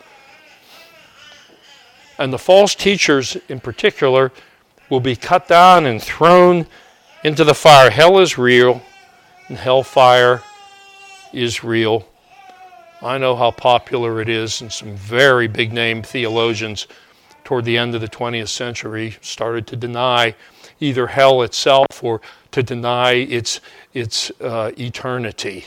And 2.20 2.32
the 2.32 2.38
false 2.38 2.76
teachers, 2.76 3.36
in 3.50 3.60
particular, 3.60 4.32
will 4.92 5.00
be 5.00 5.16
cut 5.16 5.48
down 5.48 5.88
and 5.88 6.00
thrown 6.00 6.68
into 7.24 7.44
the 7.44 7.56
fire. 7.56 7.90
Hell 7.90 8.20
is 8.20 8.38
real, 8.38 8.84
and 9.48 9.58
hellfire 9.58 10.44
is 11.34 11.64
real. 11.64 12.08
I 13.02 13.18
know 13.18 13.36
how 13.36 13.52
popular 13.52 14.22
it 14.22 14.30
is, 14.30 14.62
and 14.62 14.72
some 14.72 14.96
very 14.96 15.48
big 15.48 15.74
name 15.74 16.04
theologians 16.04 16.88
toward 17.44 17.66
the 17.66 17.78
end 17.78 17.96
of 17.96 18.02
the 18.02 18.08
20th 18.08 18.48
century 18.48 19.18
started 19.22 19.68
to 19.68 19.76
deny 19.76 20.36
either 20.80 21.08
hell 21.08 21.42
itself 21.42 21.88
or 22.02 22.22
to 22.52 22.64
deny 22.64 23.14
its, 23.14 23.60
its 23.94 24.32
uh, 24.40 24.72
eternity, 24.78 25.66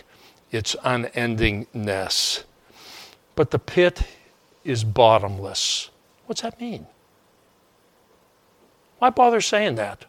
its 0.51 0.75
unendingness. 0.77 2.45
But 3.35 3.51
the 3.51 3.59
pit 3.59 4.03
is 4.65 4.85
bottomless. 4.85 5.91
What's 6.27 6.43
that 6.43 6.61
mean? 6.61 6.87
Why 8.99 9.11
bother 9.11 9.41
saying 9.41 9.75
that? 9.75 10.07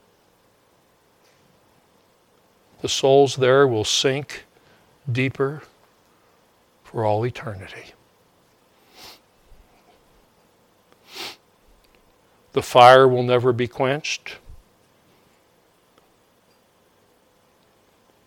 The 2.82 2.90
souls 2.90 3.36
there 3.36 3.68
will 3.68 3.84
sink 3.84 4.46
deeper 5.12 5.64
for 6.84 7.06
all 7.06 7.26
eternity. 7.26 7.94
The 12.54 12.62
fire 12.62 13.08
will 13.08 13.24
never 13.24 13.54
be 13.54 13.68
quenched. 13.68 14.38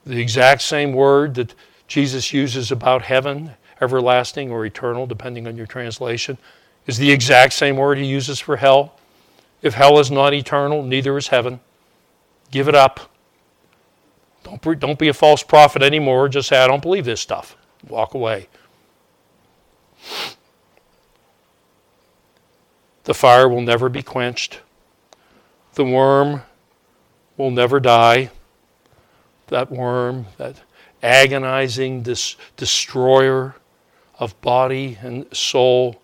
The 0.06 0.20
exact 0.20 0.62
same 0.62 0.92
word 0.92 1.34
that 1.34 1.54
Jesus 1.88 2.32
uses 2.32 2.70
about 2.70 3.02
heaven, 3.02 3.52
everlasting 3.80 4.50
or 4.50 4.64
eternal, 4.64 5.06
depending 5.06 5.48
on 5.48 5.56
your 5.56 5.66
translation, 5.66 6.38
is 6.86 6.96
the 6.98 7.10
exact 7.10 7.52
same 7.52 7.76
word 7.76 7.98
he 7.98 8.04
uses 8.04 8.38
for 8.38 8.56
hell. 8.56 8.94
If 9.62 9.74
hell 9.74 9.98
is 9.98 10.10
not 10.10 10.32
eternal, 10.32 10.82
neither 10.82 11.18
is 11.18 11.28
heaven. 11.28 11.60
Give 12.50 12.68
it 12.68 12.74
up. 12.74 13.09
Don't, 14.58 14.80
don't 14.80 14.98
be 14.98 15.08
a 15.08 15.14
false 15.14 15.42
prophet 15.42 15.82
anymore. 15.82 16.28
Just 16.28 16.48
say, 16.48 16.58
I 16.62 16.66
don't 16.66 16.82
believe 16.82 17.04
this 17.04 17.20
stuff. 17.20 17.56
Walk 17.88 18.14
away. 18.14 18.48
The 23.04 23.14
fire 23.14 23.48
will 23.48 23.60
never 23.60 23.88
be 23.88 24.02
quenched. 24.02 24.60
The 25.74 25.84
worm 25.84 26.42
will 27.36 27.50
never 27.50 27.80
die. 27.80 28.30
That 29.48 29.70
worm, 29.70 30.26
that 30.36 30.60
agonizing 31.02 32.02
dis- 32.02 32.36
destroyer 32.56 33.56
of 34.18 34.38
body 34.42 34.98
and 35.00 35.34
soul, 35.34 36.00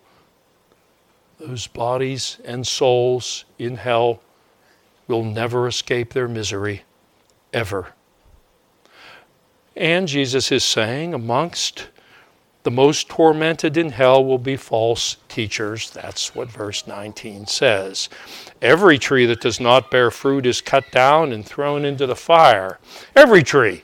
those 1.39 1.67
bodies 1.67 2.37
and 2.43 2.65
souls 2.65 3.45
in 3.59 3.77
hell 3.77 4.21
will 5.07 5.23
never 5.23 5.67
escape 5.67 6.13
their 6.13 6.27
misery, 6.27 6.83
ever. 7.53 7.93
And 9.77 10.07
Jesus 10.07 10.51
is 10.51 10.63
saying, 10.63 11.13
amongst 11.13 11.89
the 12.63 12.71
most 12.71 13.07
tormented 13.07 13.77
in 13.77 13.91
hell 13.91 14.25
will 14.25 14.39
be 14.39 14.57
false 14.57 15.17
teachers. 15.29 15.91
That's 15.91 16.33
what 16.33 16.49
verse 16.51 16.87
19 16.87 17.45
says. 17.45 18.09
Every 18.59 18.97
tree 18.97 19.27
that 19.27 19.39
does 19.39 19.59
not 19.59 19.91
bear 19.91 20.09
fruit 20.09 20.47
is 20.47 20.61
cut 20.61 20.91
down 20.91 21.31
and 21.31 21.45
thrown 21.45 21.85
into 21.85 22.07
the 22.07 22.15
fire. 22.15 22.79
Every 23.15 23.43
tree. 23.43 23.83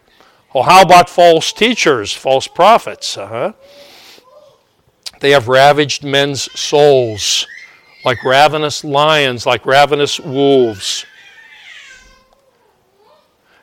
Well, 0.54 0.64
how 0.64 0.82
about 0.82 1.10
false 1.10 1.54
teachers, 1.54 2.12
false 2.12 2.48
prophets? 2.48 3.16
Uh-huh. 3.16 3.54
They 5.20 5.30
have 5.30 5.48
ravaged 5.48 6.04
men's 6.04 6.52
souls 6.60 7.48
like 8.04 8.24
ravenous 8.24 8.84
lions, 8.84 9.46
like 9.46 9.66
ravenous 9.66 10.20
wolves. 10.20 11.06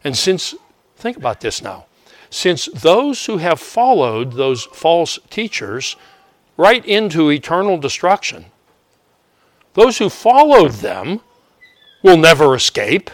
And 0.05 0.17
since, 0.17 0.55
think 0.97 1.17
about 1.17 1.41
this 1.41 1.61
now, 1.61 1.87
since 2.31 2.67
those 2.67 3.27
who 3.27 3.39
have 3.39 3.61
followed 3.61 4.33
those 4.33 4.65
false 4.65 5.19
teachers 5.29 5.97
right 6.57 6.85
into 6.87 7.31
eternal 7.31 7.77
destruction, 7.77 8.47
those 9.75 9.99
who 9.99 10.09
followed 10.09 10.73
them 10.73 11.21
will 12.03 12.17
never 12.17 12.55
escape. 12.55 13.11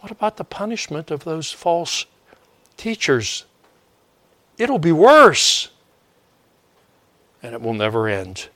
What 0.00 0.12
about 0.12 0.36
the 0.36 0.44
punishment 0.44 1.10
of 1.10 1.24
those 1.24 1.50
false 1.52 2.06
teachers 2.76 3.44
It'll 4.58 4.78
be 4.78 4.92
worse. 4.92 5.70
And 7.42 7.54
it 7.54 7.60
will 7.60 7.74
never 7.74 8.06
end. 8.06 8.48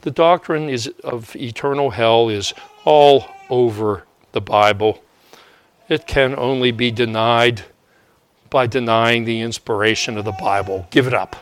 The 0.00 0.10
doctrine 0.10 0.68
is 0.68 0.88
of 1.04 1.36
eternal 1.36 1.90
hell 1.90 2.28
is 2.28 2.54
all 2.84 3.26
over 3.50 4.04
the 4.32 4.40
Bible. 4.40 5.02
It 5.92 6.06
can 6.06 6.34
only 6.38 6.72
be 6.72 6.90
denied 6.90 7.64
by 8.48 8.66
denying 8.66 9.26
the 9.26 9.42
inspiration 9.42 10.16
of 10.16 10.24
the 10.24 10.32
Bible. 10.32 10.86
Give 10.90 11.06
it 11.06 11.12
up. 11.12 11.36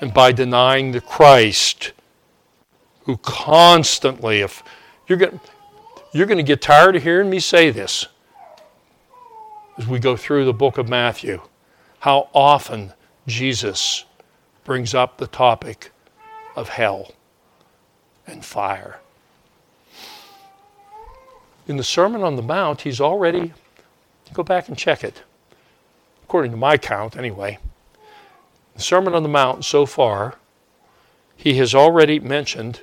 And 0.00 0.14
by 0.14 0.32
denying 0.32 0.92
the 0.92 1.02
Christ 1.02 1.92
who 3.04 3.18
constantly, 3.18 4.40
if 4.40 4.62
you're 5.06 5.18
going, 5.18 5.40
you're 6.14 6.24
going 6.24 6.38
to 6.38 6.42
get 6.42 6.62
tired 6.62 6.96
of 6.96 7.02
hearing 7.02 7.28
me 7.28 7.38
say 7.38 7.68
this 7.68 8.06
as 9.76 9.86
we 9.86 9.98
go 9.98 10.16
through 10.16 10.46
the 10.46 10.54
book 10.54 10.78
of 10.78 10.88
Matthew 10.88 11.42
how 11.98 12.30
often 12.32 12.94
Jesus 13.26 14.06
brings 14.64 14.94
up 14.94 15.18
the 15.18 15.26
topic 15.26 15.92
of 16.56 16.70
hell 16.70 17.12
and 18.26 18.42
fire. 18.42 19.01
In 21.66 21.76
the 21.76 21.84
Sermon 21.84 22.22
on 22.22 22.36
the 22.36 22.42
Mount, 22.42 22.82
he's 22.82 23.00
already, 23.00 23.52
go 24.32 24.42
back 24.42 24.68
and 24.68 24.76
check 24.76 25.04
it, 25.04 25.22
according 26.24 26.50
to 26.50 26.56
my 26.56 26.76
count 26.76 27.16
anyway. 27.16 27.58
The 28.74 28.82
Sermon 28.82 29.14
on 29.14 29.22
the 29.22 29.28
Mount 29.28 29.64
so 29.64 29.86
far, 29.86 30.36
he 31.36 31.54
has 31.54 31.74
already 31.74 32.18
mentioned 32.18 32.80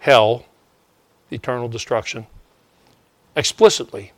hell, 0.00 0.46
eternal 1.30 1.68
destruction, 1.68 2.26
explicitly 3.34 4.12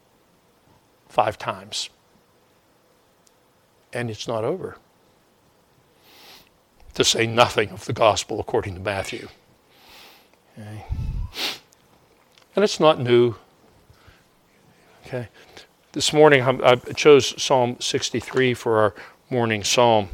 five 1.09 1.39
times 1.39 1.91
and 3.93 4.11
it's 4.11 4.27
not 4.27 4.45
over. 4.45 4.77
To 6.95 7.05
say 7.05 7.27
nothing 7.27 7.71
of 7.71 7.85
the 7.87 7.93
gospel 7.93 8.41
according 8.41 8.75
to 8.75 8.81
Matthew. 8.81 9.29
Okay. 10.59 10.85
And 12.55 12.65
it's 12.65 12.81
not 12.81 13.01
new. 13.01 13.35
Okay. 15.07 15.29
This 15.93 16.13
morning 16.13 16.43
I 16.43 16.77
chose 16.95 17.35
Psalm 17.43 17.77
63 17.81 18.55
for 18.55 18.79
our 18.79 18.95
morning 19.31 19.65
psalm 19.65 20.09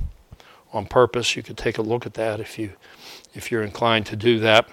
on 0.72 0.86
purpose. 0.86 1.36
You 1.36 1.42
could 1.42 1.58
take 1.58 1.78
a 1.78 1.82
look 1.82 2.06
at 2.06 2.14
that 2.14 2.40
if 2.40 2.58
you 2.58 2.72
if 3.34 3.52
you're 3.52 3.62
inclined 3.62 4.06
to 4.06 4.16
do 4.16 4.40
that. 4.40 4.68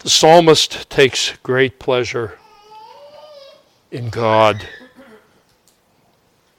The 0.00 0.10
psalmist 0.10 0.88
takes 0.88 1.36
great 1.42 1.78
pleasure 1.78 2.38
in 3.90 4.08
God. 4.10 4.68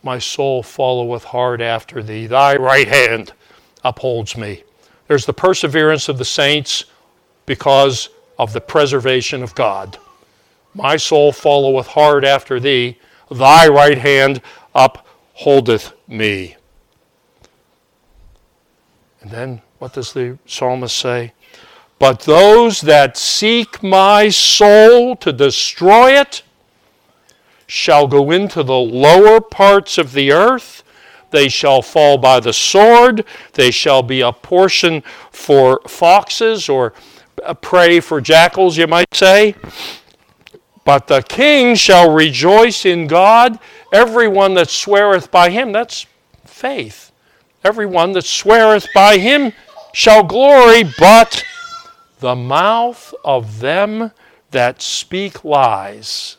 My 0.03 0.19
soul 0.19 0.63
followeth 0.63 1.23
hard 1.23 1.61
after 1.61 2.01
thee. 2.01 2.27
Thy 2.27 2.55
right 2.55 2.87
hand 2.87 3.33
upholds 3.83 4.35
me. 4.35 4.63
There's 5.07 5.25
the 5.25 5.33
perseverance 5.33 6.09
of 6.09 6.17
the 6.17 6.25
saints 6.25 6.85
because 7.45 8.09
of 8.37 8.53
the 8.53 8.61
preservation 8.61 9.43
of 9.43 9.55
God. 9.55 9.97
My 10.73 10.97
soul 10.97 11.31
followeth 11.31 11.87
hard 11.87 12.23
after 12.23 12.59
thee. 12.59 12.97
Thy 13.29 13.67
right 13.67 13.97
hand 13.97 14.41
upholdeth 14.73 15.93
me. 16.07 16.55
And 19.21 19.31
then 19.31 19.61
what 19.79 19.93
does 19.93 20.13
the 20.13 20.37
psalmist 20.45 20.97
say? 20.97 21.33
But 21.99 22.21
those 22.21 22.81
that 22.81 23.15
seek 23.17 23.83
my 23.83 24.29
soul 24.29 25.15
to 25.17 25.31
destroy 25.31 26.19
it 26.19 26.41
shall 27.67 28.07
go 28.07 28.31
into 28.31 28.63
the 28.63 28.73
lower 28.73 29.39
parts 29.39 29.97
of 29.97 30.13
the 30.13 30.31
earth. 30.31 30.83
They 31.29 31.47
shall 31.47 31.81
fall 31.81 32.17
by 32.17 32.39
the 32.39 32.53
sword. 32.53 33.23
They 33.53 33.71
shall 33.71 34.03
be 34.03 34.21
a 34.21 34.33
portion 34.33 35.03
for 35.31 35.79
foxes 35.87 36.67
or 36.67 36.93
a 37.45 37.55
prey 37.55 37.99
for 37.99 38.19
jackals, 38.19 38.77
you 38.77 38.87
might 38.87 39.13
say. 39.13 39.55
But 40.83 41.07
the 41.07 41.21
king 41.21 41.75
shall 41.75 42.11
rejoice 42.11 42.85
in 42.85 43.07
God. 43.07 43.59
Everyone 43.93 44.55
that 44.55 44.69
sweareth 44.69 45.29
by 45.29 45.49
him, 45.49 45.71
that's 45.71 46.07
faith. 46.45 47.11
Everyone 47.63 48.13
that 48.13 48.25
sweareth 48.25 48.87
by 48.93 49.17
him 49.17 49.53
shall 49.93 50.23
glory, 50.23 50.83
but 50.97 51.43
the 52.19 52.35
mouth 52.35 53.13
of 53.23 53.59
them 53.59 54.11
that 54.51 54.81
speak 54.81 55.43
lies. 55.43 56.37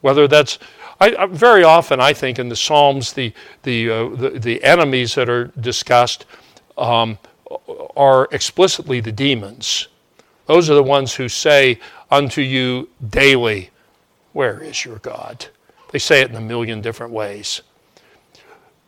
Whether 0.00 0.26
that's 0.28 0.58
I, 1.00 1.26
very 1.26 1.62
often, 1.62 2.00
I 2.00 2.14
think 2.14 2.38
in 2.38 2.48
the 2.48 2.56
Psalms, 2.56 3.12
the 3.12 3.32
the 3.64 3.90
uh, 3.90 4.08
the, 4.08 4.30
the, 4.30 4.64
enemies 4.64 5.14
that 5.16 5.28
are 5.28 5.46
discussed 5.60 6.24
um, 6.78 7.18
are 7.94 8.28
explicitly 8.32 9.00
the 9.00 9.12
demons. 9.12 9.88
Those 10.46 10.70
are 10.70 10.74
the 10.74 10.82
ones 10.82 11.14
who 11.14 11.28
say 11.28 11.80
unto 12.10 12.40
you 12.40 12.88
daily, 13.06 13.70
"Where 14.32 14.60
is 14.60 14.84
your 14.84 14.98
God?" 14.98 15.46
They 15.92 15.98
say 15.98 16.20
it 16.20 16.30
in 16.30 16.36
a 16.36 16.40
million 16.40 16.80
different 16.80 17.12
ways. 17.12 17.62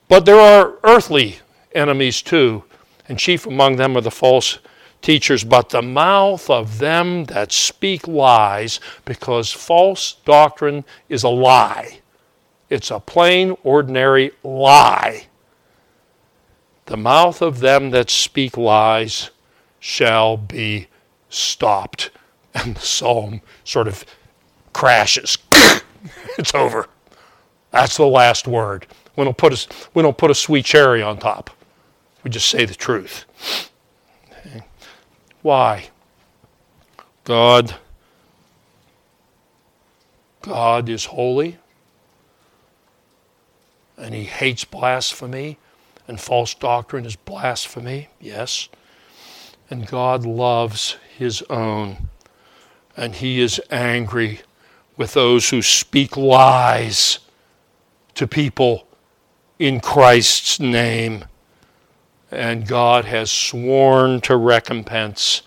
But 0.08 0.24
there 0.24 0.40
are 0.40 0.74
earthly 0.84 1.40
enemies 1.74 2.22
too, 2.22 2.64
and 3.08 3.18
chief 3.18 3.46
among 3.46 3.76
them 3.76 3.96
are 3.96 4.00
the 4.00 4.10
false 4.10 4.58
teachers, 5.00 5.44
but 5.44 5.68
the 5.68 5.82
mouth 5.82 6.50
of 6.50 6.78
them 6.78 7.24
that 7.26 7.52
speak 7.52 8.08
lies, 8.08 8.80
because 9.04 9.52
false 9.52 10.16
doctrine 10.24 10.84
is 11.08 11.22
a 11.22 11.28
lie. 11.28 12.00
It's 12.68 12.90
a 12.90 13.00
plain, 13.00 13.56
ordinary 13.62 14.32
lie. 14.42 15.26
The 16.86 16.96
mouth 16.96 17.42
of 17.42 17.60
them 17.60 17.90
that 17.90 18.10
speak 18.10 18.56
lies 18.56 19.30
shall 19.78 20.36
be 20.36 20.88
stopped. 21.28 22.10
And 22.54 22.76
the 22.76 22.80
psalm 22.80 23.40
sort 23.64 23.88
of 23.88 24.04
crashes. 24.72 25.38
it's 26.38 26.54
over. 26.54 26.86
That's 27.70 27.96
the 27.96 28.06
last 28.06 28.48
word. 28.48 28.86
We 29.16 29.24
don't, 29.24 29.36
put 29.36 29.52
a, 29.52 29.88
we 29.94 30.02
don't 30.02 30.16
put 30.16 30.30
a 30.30 30.34
sweet 30.34 30.64
cherry 30.64 31.02
on 31.02 31.18
top. 31.18 31.50
We 32.22 32.30
just 32.30 32.48
say 32.48 32.64
the 32.64 32.74
truth. 32.74 33.24
Why? 35.42 35.88
God 37.24 37.74
God 40.42 40.88
is 40.88 41.06
holy 41.06 41.58
and 43.96 44.14
he 44.14 44.24
hates 44.24 44.64
blasphemy 44.64 45.58
and 46.06 46.18
false 46.18 46.54
doctrine 46.54 47.04
is 47.04 47.16
blasphemy. 47.16 48.08
Yes. 48.20 48.68
And 49.68 49.86
God 49.86 50.24
loves 50.24 50.96
his 51.18 51.42
own 51.50 52.08
and 52.98 53.14
he 53.14 53.40
is 53.40 53.60
angry 53.70 54.40
with 54.96 55.14
those 55.14 55.50
who 55.50 55.62
speak 55.62 56.16
lies 56.16 57.20
to 58.16 58.26
people 58.26 58.88
in 59.60 59.78
Christ's 59.78 60.58
name 60.58 61.24
and 62.32 62.66
God 62.66 63.04
has 63.04 63.30
sworn 63.30 64.20
to 64.22 64.36
recompense 64.36 65.42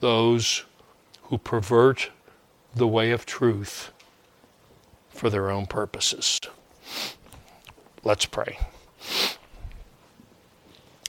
those 0.00 0.64
who 1.22 1.38
pervert 1.38 2.10
the 2.74 2.86
way 2.86 3.10
of 3.10 3.24
truth 3.24 3.90
for 5.08 5.30
their 5.30 5.50
own 5.50 5.64
purposes. 5.64 6.38
Let's 8.04 8.26
pray. 8.26 8.58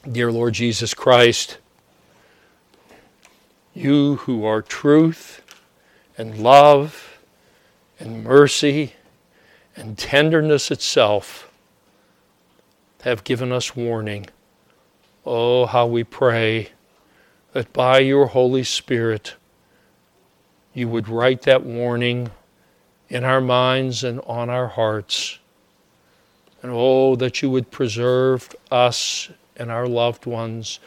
Dear 0.09 0.31
Lord 0.31 0.53
Jesus 0.53 0.93
Christ, 0.93 1.57
you 3.73 4.15
who 4.15 4.45
are 4.45 4.61
truth 4.61 5.41
and 6.17 6.39
love 6.39 7.19
and 7.99 8.23
mercy 8.23 8.93
and 9.75 9.97
tenderness 9.97 10.71
itself 10.71 11.51
have 13.01 13.23
given 13.23 13.51
us 13.51 13.75
warning 13.75 14.27
Oh, 15.29 15.65
how 15.65 15.85
we 15.85 16.05
pray 16.05 16.69
that 17.51 17.73
by 17.73 17.99
your 17.99 18.27
Holy 18.27 18.63
Spirit 18.63 19.35
you 20.73 20.87
would 20.87 21.09
write 21.09 21.41
that 21.41 21.63
warning 21.63 22.31
in 23.09 23.23
our 23.25 23.41
minds 23.41 24.03
and 24.05 24.21
on 24.21 24.49
our 24.49 24.67
hearts. 24.67 25.39
And 26.61 26.71
oh, 26.73 27.15
that 27.17 27.41
you 27.41 27.49
would 27.49 27.71
preserve 27.71 28.55
us 28.71 29.29
and 29.57 29.69
our 29.69 29.87
loved 29.87 30.25
ones 30.25 30.79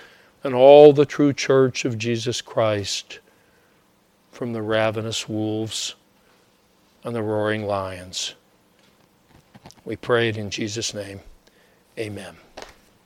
and 0.43 0.55
all 0.55 0.93
the 0.93 1.05
true 1.05 1.33
church 1.33 1.85
of 1.85 1.99
Jesus 1.99 2.41
Christ 2.41 3.19
from 4.41 4.55
the 4.55 4.63
ravenous 4.63 5.29
wolves 5.29 5.97
and 7.05 7.15
the 7.15 7.23
roaring 7.23 7.67
lions. 7.67 8.33
We 9.85 9.97
pray 9.97 10.31
it 10.31 10.39
in 10.39 10.49
Jesus' 10.49 10.95
name. 10.95 11.21
Amen. 11.99 12.37